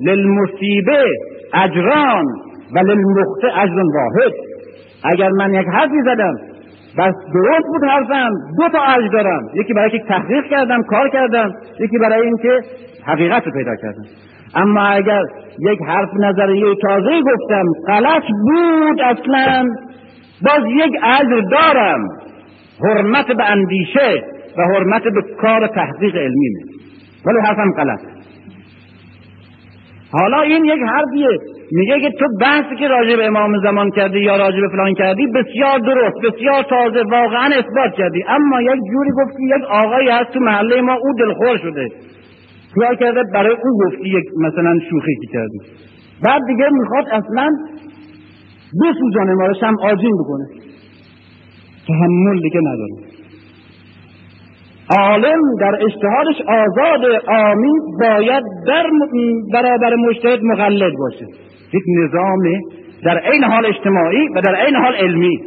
للمصیبه 0.00 1.04
اجران 1.54 2.24
و 2.74 2.78
للمخته 2.78 3.58
اجر 3.58 3.82
واحد. 3.94 4.32
اگر 5.04 5.28
من 5.28 5.54
یک 5.54 5.66
حرفی 5.66 6.02
زدم 6.04 6.34
بس 6.98 7.14
درست 7.34 7.66
بود 7.66 7.90
حرفم. 7.90 8.30
دو 8.58 8.68
تا 8.68 8.82
اجر 8.82 9.08
دارم. 9.12 9.42
یکی 9.54 9.74
برای 9.74 9.90
که 9.90 9.98
تحقیق 10.08 10.44
کردم 10.50 10.82
کار 10.82 11.08
کردم. 11.08 11.52
یکی 11.80 11.98
برای 11.98 12.26
اینکه 12.26 12.60
حقیقت 13.06 13.46
رو 13.46 13.52
پیدا 13.52 13.76
کردم. 13.76 14.04
اما 14.54 14.80
اگر 14.80 15.22
یک 15.58 15.78
حرف 15.86 16.08
نظریه 16.20 16.74
تازه 16.82 17.20
گفتم 17.20 17.64
غلط 17.86 18.22
بود 18.22 19.00
اصلا. 19.00 19.64
باز 20.42 20.62
یک 20.66 20.92
اجر 21.04 21.40
دارم. 21.50 22.08
حرمت 22.84 23.26
به 23.26 23.44
اندیشه 23.44 24.24
و 24.58 24.62
حرمت 24.62 25.02
به 25.02 25.22
کار 25.40 25.66
تحقیق 25.66 26.16
علمی 26.16 26.50
ولی 27.26 27.38
حرفم 27.46 27.72
غلط 27.76 28.00
حالا 30.12 30.40
این 30.40 30.64
یک 30.64 30.80
حرفیه. 30.88 31.57
میگه 31.72 32.00
که 32.00 32.10
تو 32.18 32.26
بحثی 32.40 32.76
که 32.78 32.88
راجع 32.88 33.16
به 33.16 33.26
امام 33.26 33.62
زمان 33.62 33.90
کردی 33.90 34.18
یا 34.18 34.36
راجع 34.36 34.60
به 34.60 34.68
فلان 34.68 34.94
کردی 34.94 35.26
بسیار 35.26 35.78
درست 35.78 36.16
بسیار 36.24 36.62
تازه 36.62 37.02
واقعا 37.10 37.44
اثبات 37.44 37.94
کردی. 37.98 38.24
اما 38.28 38.62
یک 38.62 38.80
جوری 38.92 39.10
گفتی 39.10 39.42
یک 39.44 39.64
آقایی 39.70 40.08
هست 40.08 40.30
تو 40.30 40.40
محله 40.40 40.80
ما 40.80 40.92
او 40.92 41.12
دلخور 41.18 41.58
شده. 41.58 41.88
خیال 42.74 42.96
کرده؟ 42.96 43.22
برای 43.34 43.56
او 43.64 43.86
گفتی 43.86 44.08
یک 44.08 44.24
مثلا 44.40 44.78
شوخی 44.90 45.14
کردی. 45.32 45.58
بعد 46.24 46.42
دیگه 46.46 46.68
می‌خواد 46.72 47.04
اصلا 47.08 47.50
بسوزانه 48.82 49.34
ما 49.34 49.52
شم 49.60 49.74
آجین 49.82 50.12
بکنه. 50.24 50.46
تحمل 51.88 52.42
دیگه 52.42 52.60
نداره. 52.60 53.18
عالم 54.90 55.40
در 55.60 55.74
اجتهادش 55.84 56.40
آزاد 56.48 57.22
آمی 57.28 57.72
باید 58.00 58.44
در 58.66 58.86
برابر 59.52 59.94
مجتهد 59.94 60.40
مقلد 60.42 60.92
باشه. 60.98 61.47
یک 61.72 61.82
نظام 61.98 62.42
در 63.04 63.18
عین 63.18 63.44
حال 63.44 63.66
اجتماعی 63.66 64.28
و 64.28 64.40
در 64.40 64.54
عین 64.54 64.76
حال 64.76 64.94
علمی. 64.94 65.38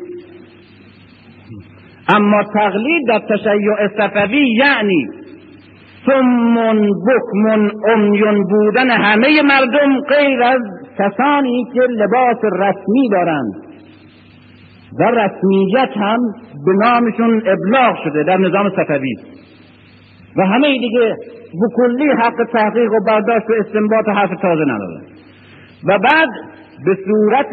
اما 2.15 2.43
تقلید 2.43 3.07
در 3.07 3.19
تشیع 3.19 3.87
صفوی 3.97 4.55
یعنی 4.57 5.07
سمون 6.05 6.89
بکمون 7.07 7.71
امیون 7.93 8.43
بودن 8.43 8.89
همه 8.89 9.41
مردم 9.41 9.99
غیر 9.99 10.43
از 10.43 10.61
کسانی 10.99 11.65
که 11.73 11.79
لباس 11.79 12.37
رسمی 12.43 13.09
دارند. 13.11 13.53
و 14.99 15.03
رسمیت 15.03 15.97
هم 15.97 16.19
به 16.65 16.71
نامشون 16.85 17.41
ابلاغ 17.45 17.95
شده 18.03 18.23
در 18.23 18.37
نظام 18.37 18.69
صفوی. 18.69 19.15
و 20.37 20.45
همه 20.45 20.67
دیگه 20.71 21.15
بکلی 21.61 22.11
حق 22.11 22.47
تحقیق 22.53 22.91
و 22.91 22.99
برداشت 23.07 23.49
و 23.49 23.53
استنباط 23.59 24.07
حرف 24.07 24.41
تازه 24.41 24.63
نداره 24.63 25.01
و 25.87 25.99
بعد 25.99 26.29
به 26.85 26.97
صورت 27.05 27.51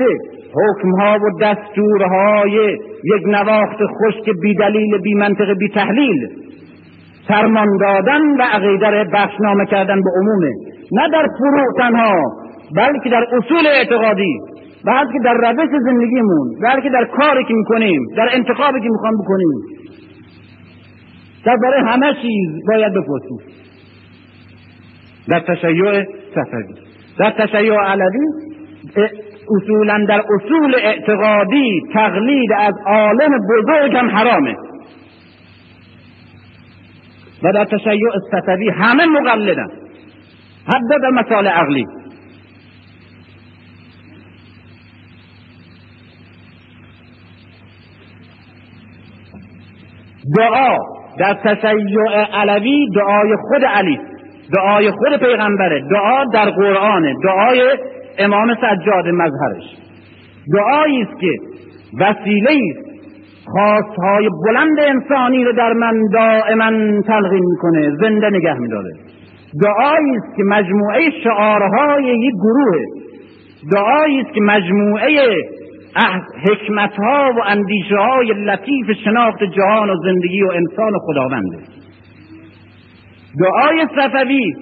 حکمها 0.54 1.18
و 1.18 1.40
دستورهای 1.40 2.78
یک 3.04 3.26
نواخت 3.26 3.78
خشک 3.78 4.30
بی 4.42 4.54
دلیل 4.54 4.98
بی 4.98 5.14
منطق 5.14 5.58
بی 5.58 5.68
تحلیل 5.68 6.28
فرمان 7.28 7.76
دادن 7.80 8.20
و 8.38 8.42
عقیده 8.42 9.04
بخشنامه 9.14 9.66
کردن 9.66 10.00
به 10.00 10.10
عمومه 10.20 10.52
نه 10.92 11.08
در 11.12 11.26
فروع 11.38 11.66
تنها 11.78 12.22
بلکه 12.76 13.10
در 13.10 13.24
اصول 13.32 13.66
اعتقادی 13.66 14.38
بلکه 14.84 15.18
در 15.24 15.34
روش 15.34 15.70
زندگیمون 15.84 16.60
بلکه 16.62 16.88
در 16.90 17.04
کاری 17.04 17.44
که 17.44 17.54
می‌کنیم 17.54 18.00
در 18.16 18.28
انتخابی 18.32 18.80
که 18.80 18.88
می‌خوام 18.88 19.12
بکنیم. 19.24 19.78
در 21.44 21.56
برای 21.56 21.80
همه 21.86 22.14
چیز 22.22 22.66
باید 22.68 22.92
بپرسیم. 22.92 23.38
در 25.28 25.40
تشیع 25.40 26.04
صفوی 26.34 26.87
در 27.18 27.30
تشیع 27.30 27.74
علوی 27.74 28.26
اصولا 29.56 30.04
در 30.08 30.22
اصول 30.34 30.74
اعتقادی 30.74 31.82
تقلید 31.94 32.52
از 32.58 32.74
عالم 32.86 33.30
بزرگ 33.50 33.96
هم 33.96 34.10
حرامه. 34.10 34.54
و 37.42 37.52
در 37.52 37.64
تشیع 37.64 38.10
صفوی 38.30 38.70
همه 38.70 39.06
مقلدن. 39.06 39.68
حتی 40.66 41.00
در 41.02 41.10
مسائل 41.10 41.46
عقلی. 41.46 41.84
دعا. 50.36 50.76
در 51.18 51.34
تشیع 51.34 52.24
علوی 52.34 52.86
دعای 52.94 53.36
خود 53.48 53.64
علی. 53.64 53.98
دعای 54.56 54.90
خود 54.90 55.16
پیغمبره. 55.16 55.80
دعا 55.90 56.24
در 56.24 56.50
قرآن 56.50 57.14
دعای 57.24 57.78
امام 58.18 58.54
سجاد 58.54 59.08
مظهرش. 59.08 59.64
دعایی 60.54 61.02
است 61.02 61.20
که 61.20 61.32
وسیله 62.00 62.50
است. 62.50 62.88
خواستهای 63.46 64.28
بلند 64.46 64.80
انسانی 64.80 65.44
رو 65.44 65.52
در 65.52 65.72
من 65.72 66.02
دائما 66.12 66.70
تلقین 67.06 67.44
می‌کنه. 67.44 67.96
زنده 68.00 68.30
نگه 68.30 68.54
میداره. 68.54 68.90
دعایی 69.62 70.16
است 70.16 70.36
که 70.36 70.42
مجموعه 70.44 71.10
شعارهای 71.24 72.04
یک 72.04 72.34
گروه 72.34 72.82
دعایی 73.72 74.20
است 74.20 74.34
که 74.34 74.40
مجموعه 74.40 75.08
حکمت 76.50 76.92
ها 76.98 77.32
و 77.36 77.40
اندیشه 77.46 77.96
های 77.96 78.26
لطیف 78.26 78.86
شناخت 79.04 79.42
جهان 79.44 79.90
و 79.90 79.96
زندگی 80.04 80.42
و 80.42 80.50
انسان 80.50 80.94
و 80.94 80.98
خداونده. 80.98 81.58
دعای 83.36 83.86
صفوی 83.96 84.52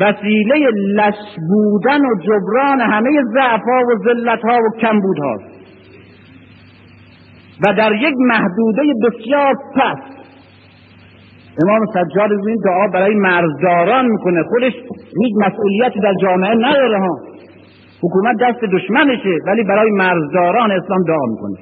وسیله 0.00 0.70
لش 0.96 1.14
بودن 1.48 2.00
و 2.00 2.14
جبران 2.26 2.80
همه 2.80 3.10
ضعف 3.34 3.62
و 3.88 4.04
ذلت 4.04 4.42
ها 4.42 4.58
و 4.58 4.80
کمبود 4.80 5.18
هاست 5.18 5.54
و 7.66 7.74
در 7.74 7.92
یک 7.92 8.14
محدوده 8.18 8.82
بسیار 9.02 9.54
پست 9.76 10.14
امام 11.62 11.86
سجاد 11.86 12.32
این 12.32 12.56
دعا 12.64 12.86
برای 12.86 13.14
مرزداران 13.14 14.06
می‌کنه. 14.06 14.42
خودش 14.42 14.72
هیچ 15.22 15.32
مسئولیتی 15.46 16.00
در 16.00 16.14
جامعه 16.22 16.54
نداره 16.54 16.98
ها. 16.98 17.18
حکومت 18.02 18.36
دست 18.40 18.60
دشمنشه 18.72 19.38
ولی 19.46 19.64
برای 19.64 19.90
مرزداران 19.90 20.70
اسلام 20.70 21.02
دعا 21.02 21.26
می‌کنه. 21.30 21.56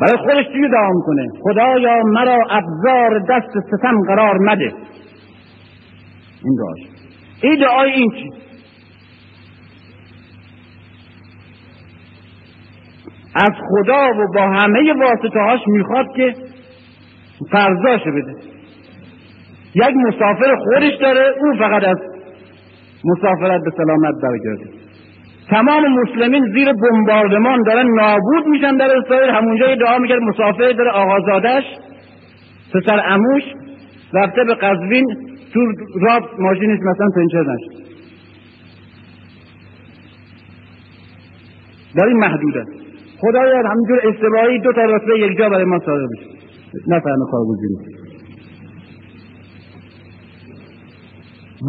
برای 0.00 0.16
خودش 0.18 0.46
توی 0.52 0.68
دعا 0.68 0.88
می‌کنه 0.92 1.28
خدایا 1.42 2.02
مرا 2.04 2.38
ابزار 2.50 3.18
دست 3.28 3.50
ستم 3.50 4.02
قرار 4.06 4.38
مده 4.38 4.72
این 6.44 6.56
دعاش. 6.56 6.90
این 7.42 7.60
دعای 7.60 7.92
این 7.92 8.10
چی؟ 8.10 8.30
از 13.34 13.50
خدا 13.70 14.22
و 14.22 14.32
با 14.34 14.42
همه 14.42 14.92
واسطه 14.92 15.40
هاش 15.40 15.60
می‌خواد 15.66 16.06
که 16.16 16.34
فرضاشو 17.50 18.10
بده. 18.10 18.34
یک 19.74 19.96
مسافر 20.06 20.56
خودش 20.56 20.92
داره 21.00 21.34
او 21.40 21.58
فقط 21.58 21.84
از 21.84 21.96
مسافرت 23.04 23.60
به 23.64 23.70
سلامت 23.76 24.14
برگرده. 24.22 24.75
تمام 25.50 25.84
مسلمین 26.02 26.44
زیر 26.54 26.72
بمباردمان 26.72 27.62
دارن 27.62 27.86
نابود 27.94 28.46
میشن 28.46 28.76
در 28.76 28.96
اسرائیل. 28.96 29.30
همونجا 29.30 29.74
دعا 29.74 29.98
می‌کرد 29.98 30.22
مسافر 30.22 30.72
داره 30.72 30.90
آقازادش 30.90 31.64
پسر 32.74 33.00
اموش 33.06 33.42
رفته 34.14 34.44
به 34.44 34.54
قزوین 34.54 35.04
تو 35.54 35.60
راب 36.00 36.22
ماشینش 36.38 36.78
مثلا 36.78 37.08
پنچر 37.16 37.42
نشد. 37.42 37.86
در 41.96 42.04
این 42.04 42.16
محدوده. 42.16 42.64
خدایا 43.20 43.56
همینجور 43.56 44.00
اشتباهی 44.04 44.58
دو 44.58 44.72
تا 44.72 44.84
رتبه 44.84 45.18
یک 45.18 45.38
جا 45.38 45.48
برای 45.48 45.64
ما 45.64 45.78
صادر 45.78 46.06
بشه. 46.16 46.26
نفهم 46.86 47.18
کارگزینی 47.30 47.96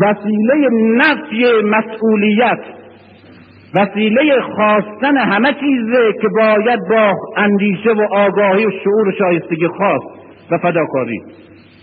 وسیله 0.01 0.69
نفی 0.97 1.45
مسئولیت 1.63 2.76
وسیله 3.77 4.41
خواستن 4.41 5.17
همه 5.17 5.53
چیزه 5.53 6.13
که 6.21 6.27
باید 6.27 6.79
با 6.89 7.13
اندیشه 7.37 7.89
و 7.89 8.01
آگاهی 8.11 8.65
و 8.65 8.71
شعور 8.83 9.07
و 9.07 9.11
شایستگی 9.19 9.67
خواست 9.67 10.05
و 10.51 10.57
فداکاری. 10.57 11.21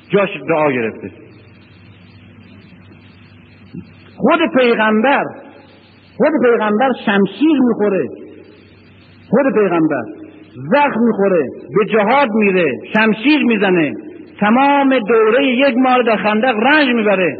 جاش 0.08 0.28
دعا 0.48 0.70
گرفته. 0.72 1.10
خود 4.16 4.40
پیغمبر 4.58 5.24
خود 6.16 6.32
پیغمبر 6.42 6.90
شمشیر 7.06 7.60
می‌خوره. 7.68 8.08
خود 9.30 9.54
پیغمبر 9.54 10.02
زخم 10.72 11.00
می‌خوره 11.00 11.46
به 11.78 11.92
جهاد 11.92 12.28
میره 12.30 12.66
شمشیر 12.94 13.44
می‌زنه. 13.44 13.92
تمام 14.40 14.98
دوره 14.98 15.46
یک 15.46 15.74
ماه 15.76 16.02
در 16.06 16.16
خندق 16.16 16.54
رنج 16.56 16.88
می‌بره. 16.94 17.36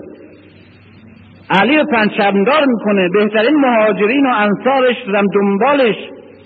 علی 1.50 1.78
رو 1.78 1.84
پنجشبندار 1.84 2.64
می‌کنه. 2.66 3.08
بهترین 3.08 3.56
مهاجرین 3.56 4.26
و 4.26 4.30
انصارش 4.36 4.96
رم 5.08 5.24
دنبالش 5.34 5.96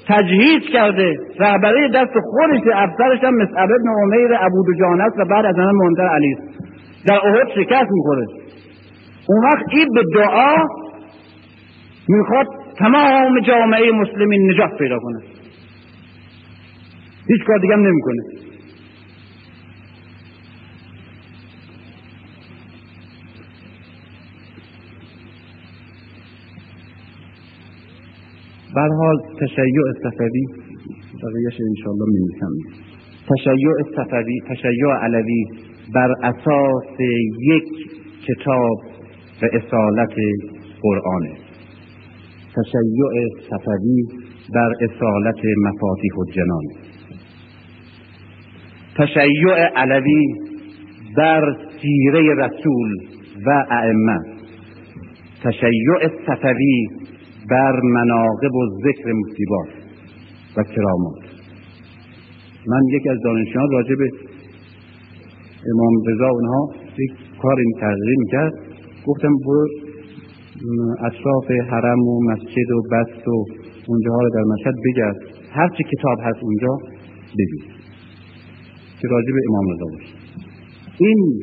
تجهیز 0.08 0.62
کرده. 0.72 1.16
رهبری 1.40 1.88
دست 1.88 2.12
خودش 2.30 2.60
افسرش 2.74 3.24
هم 3.24 3.34
مصعب 3.34 3.68
ابن 3.70 3.88
عمیر 4.02 4.28
دجان 4.74 5.00
است 5.00 5.18
و 5.18 5.24
بعد 5.24 5.44
از 5.44 5.56
همه 5.56 5.72
منتر 5.72 6.08
علی 6.08 6.36
در 7.08 7.14
احد 7.14 7.48
شکست 7.54 7.88
می‌خوره. 7.90 8.26
اون 9.28 9.44
وقت 9.44 9.66
این 9.70 9.86
به 9.94 10.02
دعا 10.14 10.56
می‌خواد 12.08 12.46
تمام 12.78 13.40
جامعه 13.40 13.92
مسلمین 13.92 14.50
نجات 14.50 14.78
پیدا 14.78 14.98
کنه. 14.98 15.20
هیچ 17.28 17.46
کار 17.46 17.58
دیگه 17.58 17.74
هم 17.74 17.80
نمی‌کنه. 17.80 18.47
بر 28.76 28.88
حال 28.88 29.16
تشیع 29.40 29.92
صفوی 30.02 30.44
بقیهش 31.22 31.60
می 31.60 32.28
تشیع 33.28 33.74
صفوی 33.96 34.40
تشیع 34.48 34.94
علوی 35.02 35.44
بر 35.94 36.12
اساس 36.22 37.00
یک 37.40 37.64
کتاب 38.26 38.78
و 39.42 39.46
اصالت 39.52 40.14
قرآن 40.82 41.28
تشیع 42.56 43.28
صفوی 43.50 44.02
بر 44.54 44.72
اصالت 44.80 45.42
مفاتیح 45.64 46.12
الجنان. 46.18 46.64
تشیع 48.96 49.68
علوی 49.76 50.34
بر 51.16 51.56
سیره 51.82 52.34
رسول 52.34 52.96
و 53.46 53.64
ائمه. 53.70 54.18
تشیع 55.44 56.08
صفوی 56.26 56.97
بر 57.50 57.80
مناقب 57.82 58.54
و 58.54 58.62
ذکر 58.84 59.12
مصیبات 59.12 59.68
و 60.56 60.62
کرامات. 60.62 61.22
من 62.66 62.80
یکی 62.92 63.08
از 63.08 63.18
دانشجویان 63.24 63.70
راجع 63.72 63.94
به 63.94 64.08
امام 65.72 65.94
رضا 66.06 66.28
اونها 66.28 66.70
یک 66.98 67.12
کار 67.42 67.58
این 67.58 67.72
تغییر 67.80 68.16
می‌کرد. 68.18 68.52
گفتم 69.06 69.32
برو 69.46 69.66
اطراف 71.06 71.50
حرم 71.70 72.00
و 72.00 72.20
مسجد 72.30 72.70
و 72.70 72.82
بست 72.92 73.28
و 73.28 73.44
اونجا 73.88 74.10
ها 74.10 74.20
رو 74.20 74.30
در 74.34 74.44
مشهد 74.52 74.74
بگرد. 74.84 75.16
هر 75.52 75.68
چه 75.68 75.84
کتاب 75.92 76.18
هست 76.22 76.42
اونجا 76.42 76.76
ببین. 77.38 77.62
که 79.00 79.08
راجع 79.08 79.32
به 79.32 79.40
امام 79.48 79.64
رضا 79.72 79.84
باشه. 79.92 80.14
این 80.98 81.40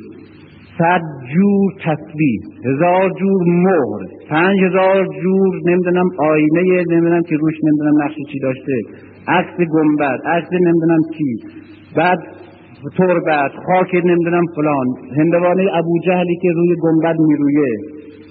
صد 0.77 1.01
جور 1.33 1.73
تسبیح 1.85 2.39
هزار 2.65 3.09
جور 3.19 3.43
مهر 3.47 4.01
پنج 4.29 4.59
هزار 4.63 5.05
جور 5.23 5.55
نمی‌دونم 5.65 6.09
آینه 6.19 6.83
نمی‌دونم 6.91 7.21
که 7.21 7.35
روش 7.35 7.53
نمی‌دونم 7.63 8.03
نقش 8.03 8.15
چی 8.31 8.39
داشته 8.39 8.73
عکس 9.27 9.57
گنبد 9.73 10.19
عکس 10.25 10.47
نمی‌دونم 10.51 10.99
چی 11.17 11.29
بعد 11.97 12.19
تربت 12.97 13.51
خاک 13.67 13.95
نمی‌دونم 13.95 14.45
فلان 14.55 14.87
هندوانه 15.17 15.63
ابو 15.73 15.99
جهلی 16.05 16.35
که 16.41 16.49
روی 16.55 16.75
گنبد 16.81 17.15
میرویه 17.19 17.73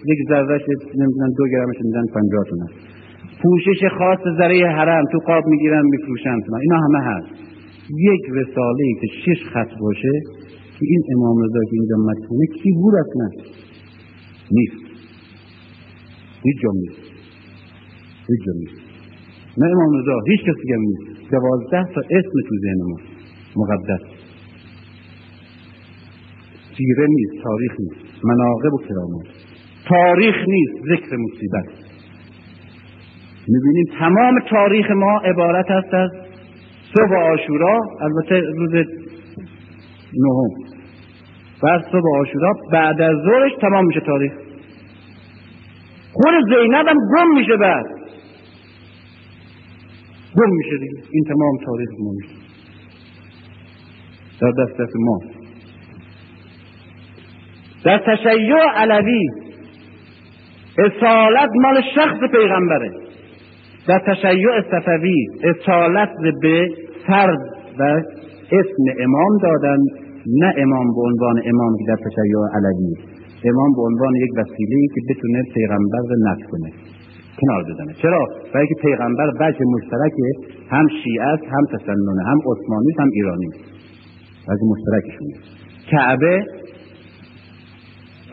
یک 0.07 0.18
ذرهش 0.28 0.62
نمی‌دونم 0.98 1.30
دو 1.38 1.44
گرمش 1.52 1.76
میدن 1.85 2.07
پنجاه 2.14 2.44
تونه 2.50 2.66
پوشش 3.42 3.85
خاص 3.98 4.18
ذره 4.38 4.70
حرم 4.70 5.04
تو 5.12 5.18
قاب 5.18 5.46
می‌گیرن 5.46 5.83
میفروشن 5.90 6.38
اینا 6.62 6.76
همه 6.76 6.98
هست. 6.98 7.28
یک 7.98 8.20
رساله 8.30 8.85
که 9.00 9.07
شش 9.07 9.44
خط 9.52 9.70
باشه 9.80 10.12
که 10.84 10.90
این 10.94 11.02
امام 11.16 11.36
رضا 11.44 11.60
که 11.70 11.76
اینجا 11.80 11.96
مدفونه 11.96 12.46
کی 12.62 12.70
بود 12.72 12.94
اصلا؟ 12.94 13.28
نیست. 14.50 14.84
هیچ 16.42 16.56
جا 16.62 16.70
نیست. 16.74 17.02
هیچ 18.28 18.40
جا 18.46 18.52
نیست. 18.56 18.80
نه 19.58 19.66
امام 19.66 20.00
رضا 20.00 20.20
هیچ 20.30 20.40
کسی 20.40 20.62
دیگه 20.62 20.76
نیست. 20.76 21.30
دوازده 21.30 21.94
تا 21.94 22.00
اسم 22.00 22.34
تو 22.48 22.54
ذهن 22.64 22.80
ما. 22.88 22.96
مقدس. 23.56 24.04
سیره 26.76 27.06
نیست 27.08 27.44
تاریخ 27.44 27.72
نیست. 27.80 28.24
مناقب 28.24 28.74
و 28.74 28.78
کرامات. 28.88 29.26
تاریخ 29.88 30.34
نیست 30.48 30.74
ذکر 30.90 31.16
مصیبت. 31.16 31.68
می‌بینیم 33.48 33.84
تمام 33.98 34.34
تاریخ 34.50 34.90
ما 34.90 35.18
عبارت 35.18 35.70
است 35.70 35.94
از 35.94 36.10
صبح 36.94 37.14
آشورا 37.32 37.80
البته 38.00 38.40
روز 38.40 38.74
نهم. 40.14 40.73
بعد 41.64 41.83
صبح 41.92 42.20
آشورا 42.20 42.53
بعد 42.72 43.03
از 43.03 43.16
ظهرش 43.24 43.53
تمام 43.61 43.87
میشه 43.87 44.00
تاریخ. 44.00 44.33
خود 46.12 46.35
زینب 46.48 46.87
هم 46.88 46.96
گم 47.16 47.38
میشه 47.38 47.57
بعد. 47.57 47.87
گم 50.37 50.50
میشه 50.50 50.79
دیگه. 50.79 51.03
این 51.12 51.24
تمام 51.24 51.59
تاریخ 51.66 51.88
ما 51.98 52.11
میشه. 52.11 52.35
در 54.40 54.50
دست 54.64 54.81
دست 54.81 54.92
ما. 54.96 55.20
در 57.85 57.98
تشیع 57.98 58.57
علوی 58.74 59.29
اصالت 60.79 61.50
مال 61.55 61.81
شخص 61.94 62.31
پیغمبره. 62.33 62.90
در 63.88 63.98
تشیع 63.98 64.61
صفوی 64.70 65.27
اصالت 65.44 66.11
به 66.42 66.68
فرد 67.07 67.38
و 67.79 67.83
اسم 68.53 69.03
امام 69.05 69.38
دادن. 69.42 70.03
نه 70.26 70.54
امام 70.56 70.87
به 70.94 71.00
عنوان 71.00 71.37
امام 71.44 71.76
که 71.78 71.84
در 71.88 71.96
تشیع 71.96 72.37
علوی 72.54 72.94
امام 73.50 73.70
به 73.76 73.82
عنوان 73.82 74.14
یک 74.16 74.30
وسیله 74.37 74.76
که 74.94 75.00
بتونه 75.08 75.42
پیغمبر 75.54 75.98
رو 75.98 76.16
نفت 76.28 76.50
کنه 76.50 76.70
کنار 77.40 77.64
بزنه 77.70 77.92
چرا؟ 78.02 78.28
برای 78.54 78.66
که 78.66 78.74
پیغمبر 78.82 79.28
وجه 79.40 79.64
مشترک 79.74 80.12
هم 80.70 80.87
شیعه 80.88 81.24
است 81.24 81.42
هم 81.42 81.64
تسننه 81.66 82.22
هم 82.26 82.38
عثمانی 82.38 82.90
هم 82.98 83.08
ایرانی. 83.12 83.48
وجه 84.48 84.64
مشترکشونه. 84.72 85.34
کعبه 85.90 86.46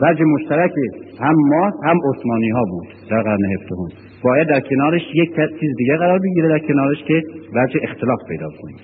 وجه 0.02 0.24
مشترک 0.24 0.72
هم 1.20 1.34
ما 1.34 1.70
هم 1.84 1.98
عثمانی 2.10 2.50
ها 2.50 2.62
بود 2.70 2.86
در 3.10 3.22
قرن 3.22 3.44
هفتهم 3.44 3.88
باید 4.24 4.48
در 4.48 4.60
کنارش 4.60 5.02
یک 5.14 5.30
چیز 5.60 5.70
دیگه 5.78 5.96
قرار 5.96 6.18
بگیره 6.18 6.48
در 6.48 6.58
کنارش 6.58 7.04
که 7.08 7.22
وجه 7.54 7.80
اختلاف 7.82 8.18
پیدا 8.28 8.48
کنیم 8.60 8.76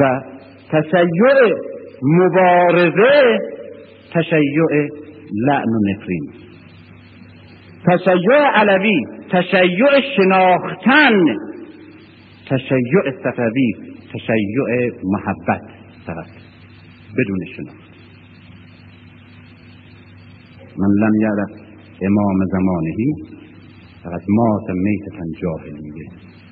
و 0.00 0.20
تشیع 0.72 1.54
مبارزه 2.02 3.38
تشیع 4.14 4.88
لعن 5.46 5.68
و 5.68 5.80
نفرین. 5.90 6.30
تشیع 7.86 8.40
علوی 8.54 9.00
تشیع 9.30 10.00
شناختن 10.16 11.36
تشیع 12.50 13.04
صفوی 13.24 13.72
تشیع 14.14 14.90
محبت 15.04 15.62
فقط 16.06 16.26
بدون 17.18 17.44
شناخت. 17.56 17.88
من 20.78 21.06
لم 21.06 21.14
یعرف 21.22 21.50
امام 22.02 22.44
زمانهی 22.52 23.12
فقط 24.02 24.22
مات 24.28 24.70
میتتا 24.70 25.24
جاهلیه. 25.42 26.08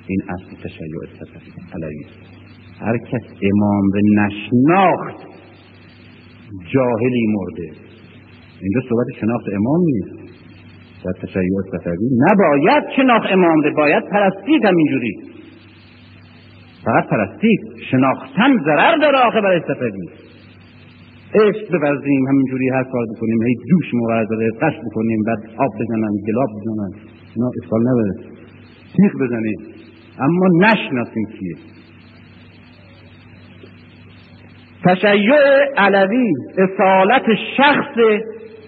این 0.07 0.21
اصل 0.29 0.63
تشیع 0.63 1.05
صفوی 1.19 1.51
علوی 1.73 2.05
هر 2.81 2.97
کس 2.97 3.25
امام 3.51 3.83
به 3.93 4.01
نشناخت 4.21 5.27
جاهلی 6.73 7.25
مرده. 7.29 7.71
اینجا 8.61 8.81
صحبت 8.89 9.05
شناخت 9.21 9.45
امام 9.55 9.81
نیست. 9.85 10.27
در 11.05 11.11
تشیع 11.11 11.61
صفوی 11.71 12.09
نباید 12.29 12.83
شناخت 12.95 13.31
امام 13.31 13.61
ده 13.61 13.69
باید 13.69 14.03
پرستید 14.11 14.65
همینجوری. 14.65 15.13
فقط 16.85 17.09
پرستید 17.09 17.59
شناختن 17.91 18.57
ضرر 18.65 18.97
داره 19.01 19.17
آخه 19.17 19.41
برای 19.41 19.59
صفوی 19.59 20.07
عشق 21.33 21.79
بورزیم 21.79 22.27
همینجوری 22.27 22.69
هر 22.69 22.83
کار 22.83 23.05
بکنیم 23.15 23.43
هی 23.47 23.55
جوش 23.69 23.93
مورداره 23.93 24.49
قش 24.61 24.73
بکنیم 24.85 25.23
بعد 25.27 25.37
آب 25.57 25.71
بزنن 25.79 26.13
گلاب 26.27 26.49
بزنن. 26.59 26.91
اینا 27.35 27.49
اشکال 27.63 27.81
نداره. 27.81 28.13
تیخ 28.97 29.15
بزنیم 29.21 29.59
اما 30.19 30.47
نشناسیم 30.61 31.25
کیه. 31.39 31.76
تشیع 34.85 35.33
علوی 35.77 36.31
اصالت 36.57 37.23
شخص 37.57 37.95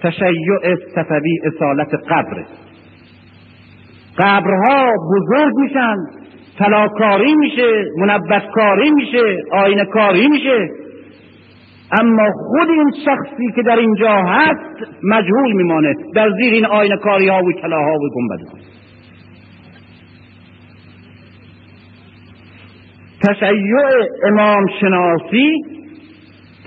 تشیع 0.03 0.75
صفوی 0.95 1.39
اصالت 1.43 1.89
قبر. 2.09 2.45
قبرها 4.17 4.93
بزرگ 5.11 5.53
میشن 5.55 5.95
تلاکاری 6.59 7.35
میشه 7.35 7.85
منبتکاری 7.97 8.91
میشه 8.91 9.37
آینه 9.51 9.85
کاری 9.85 10.27
میشه. 10.27 10.69
اما 12.01 12.31
خود 12.31 12.69
این 12.69 12.91
شخصی 13.05 13.51
که 13.55 13.61
در 13.61 13.75
اینجا 13.75 14.23
هست 14.23 14.91
مجهول 15.03 15.53
میمانه. 15.53 15.93
در 16.15 16.29
زیر 16.31 16.53
این 16.53 16.65
آینه 16.65 16.97
کاری 16.97 17.29
ها 17.29 17.43
و 17.43 17.51
کلاها 17.61 17.93
و 17.93 18.09
گنبد 18.15 18.39
تشیع 23.23 23.75
امام 24.27 24.65
شناسی 24.81 25.78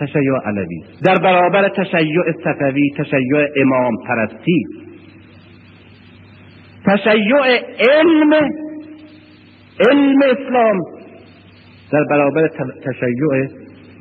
تشیع 0.01 0.33
علوی. 0.45 0.83
در 1.05 1.19
برابر 1.19 1.69
تشیع 1.69 2.33
صفوی 2.45 2.91
تشیع 2.99 3.47
امام 3.57 3.93
پرستی. 4.09 4.65
تشیع 6.87 7.61
علم 7.79 8.33
علم 9.89 10.19
اسلام. 10.23 10.79
در 11.93 12.05
برابر 12.11 12.49
تشیع 12.85 13.49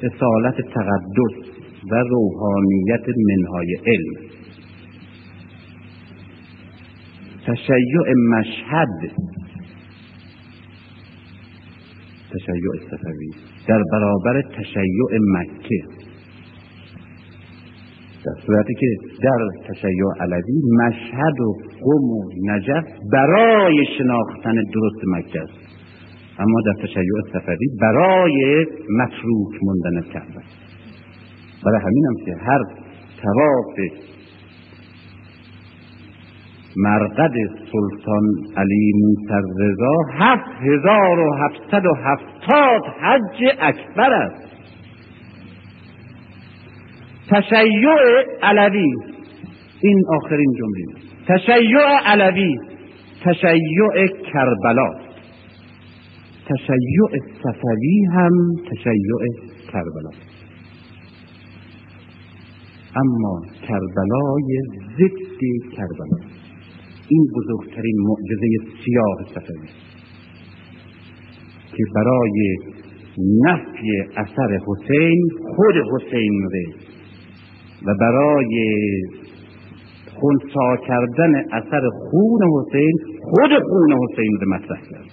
اصالت 0.04 0.56
تقدس 0.56 1.52
و 1.92 1.96
روحانیت 1.96 3.06
منهای 3.28 3.76
علم. 3.86 4.32
تشیع 7.48 8.14
مشهد. 8.30 9.12
تشیع 12.32 12.90
صفوی. 12.92 13.51
در 13.72 13.84
برابر 13.92 14.42
تشیع 14.42 15.20
مکه. 15.34 15.82
در 18.26 18.42
صورتی 18.46 18.74
که 18.80 18.88
در 19.24 19.48
تشیع 19.68 20.06
علوی 20.20 20.62
مشهد 20.80 21.40
و 21.40 21.54
قم 21.84 22.10
و 22.10 22.24
نجف 22.46 22.84
برای 23.12 23.86
شناختن 23.98 24.54
درست 24.74 25.02
مکه 25.08 25.42
است. 25.42 25.54
اما 26.40 26.62
در 26.66 26.84
تشیع 26.84 27.22
سفری 27.34 27.68
برای 27.82 28.66
متروک 29.00 29.54
موندن 29.62 30.02
کعبه 30.02 30.42
برای 31.66 31.82
همین 31.82 32.06
هم 32.06 32.26
که 32.26 32.36
هر 32.46 32.62
تواف 33.22 33.92
مرقد 36.76 37.34
سلطان 37.72 38.24
علی 38.58 38.92
موسر 38.96 39.42
رضا 39.60 39.96
هفت 40.14 40.62
هزار 40.62 41.20
و 41.20 41.34
هفتصد 41.34 41.86
و 41.86 41.94
هفتاد 41.96 42.82
حج 43.02 43.56
اکبر 43.60 44.14
است. 44.14 44.52
تشیع 47.30 47.88
علوی. 48.44 48.94
این 49.82 50.04
آخرین 50.16 50.54
جمله 50.60 51.02
تشیع 51.28 52.00
علوی. 52.06 52.56
تشیع 53.26 54.08
کربلا. 54.34 54.90
تشیع 56.46 57.20
صفوی 57.44 58.06
هم 58.14 58.32
تشیع 58.72 59.52
کربلا. 59.72 60.12
اما 62.96 63.42
کربلای 63.68 64.62
ضد 64.98 65.78
کربلا. 65.78 66.41
این 67.12 67.28
بزرگترین 67.36 67.96
معجزه 68.08 68.48
سیاه 68.86 69.18
صفوی 69.34 69.68
که 71.78 71.84
برای 71.96 72.58
نفی 73.46 73.90
اثر 74.18 74.60
حسین 74.68 75.30
خود 75.56 75.76
حسین 75.76 76.50
ره 76.54 76.66
و 77.86 77.96
برای 78.00 78.56
خونسا 80.14 80.78
کردن 80.88 81.36
اثر 81.36 81.90
خون 81.90 82.40
حسین 82.56 82.92
خود 83.22 83.52
خون 83.70 83.98
حسین 84.04 84.38
رو 84.42 84.54
مطرح 84.54 84.82
کرد. 84.92 85.10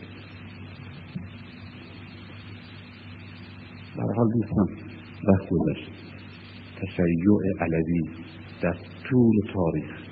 در 3.97 4.15
حال 4.17 4.29
دوستان 4.35 4.67
بحث 5.29 5.49
گذشت. 5.51 5.91
تشیع 6.81 7.39
علوی 7.61 8.03
در 8.63 8.77
طول 9.11 9.35
تاریخ 9.55 10.08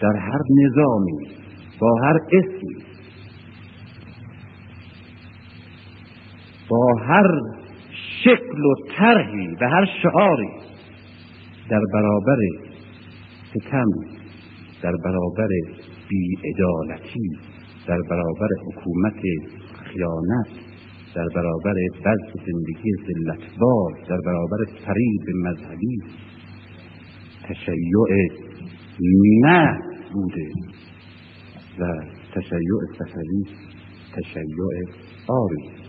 در 0.00 0.16
هر 0.16 0.40
نظامی 0.64 1.28
با 1.80 1.94
هر 2.02 2.18
اسمی 2.32 2.84
با 6.68 6.94
هر 7.06 7.40
شکل 8.24 8.64
و 8.64 8.74
طرحی 8.98 9.56
و 9.60 9.68
هر 9.68 9.86
شعاری 10.02 10.50
در 11.70 11.80
برابر 11.92 12.38
ستم 13.50 13.90
در 14.82 14.92
برابر 15.04 15.48
بیعدالتی 16.08 17.30
در 17.86 17.98
برابر 18.10 18.48
حکومت 18.66 19.20
خیانت 19.84 20.48
در 21.14 21.28
برابر 21.34 21.74
بلس 22.04 22.32
زندگی 22.32 22.92
زلتبار 23.06 23.92
در 24.08 24.18
برابر 24.26 24.58
فریب 24.86 25.36
مذهبی 25.44 26.02
تشیع 27.48 28.40
نه 29.44 29.89
بوده 30.12 30.50
و 31.78 31.84
تشیع 32.34 32.80
سفری 32.98 33.44
تشیع 34.16 34.56
آری. 35.28 35.79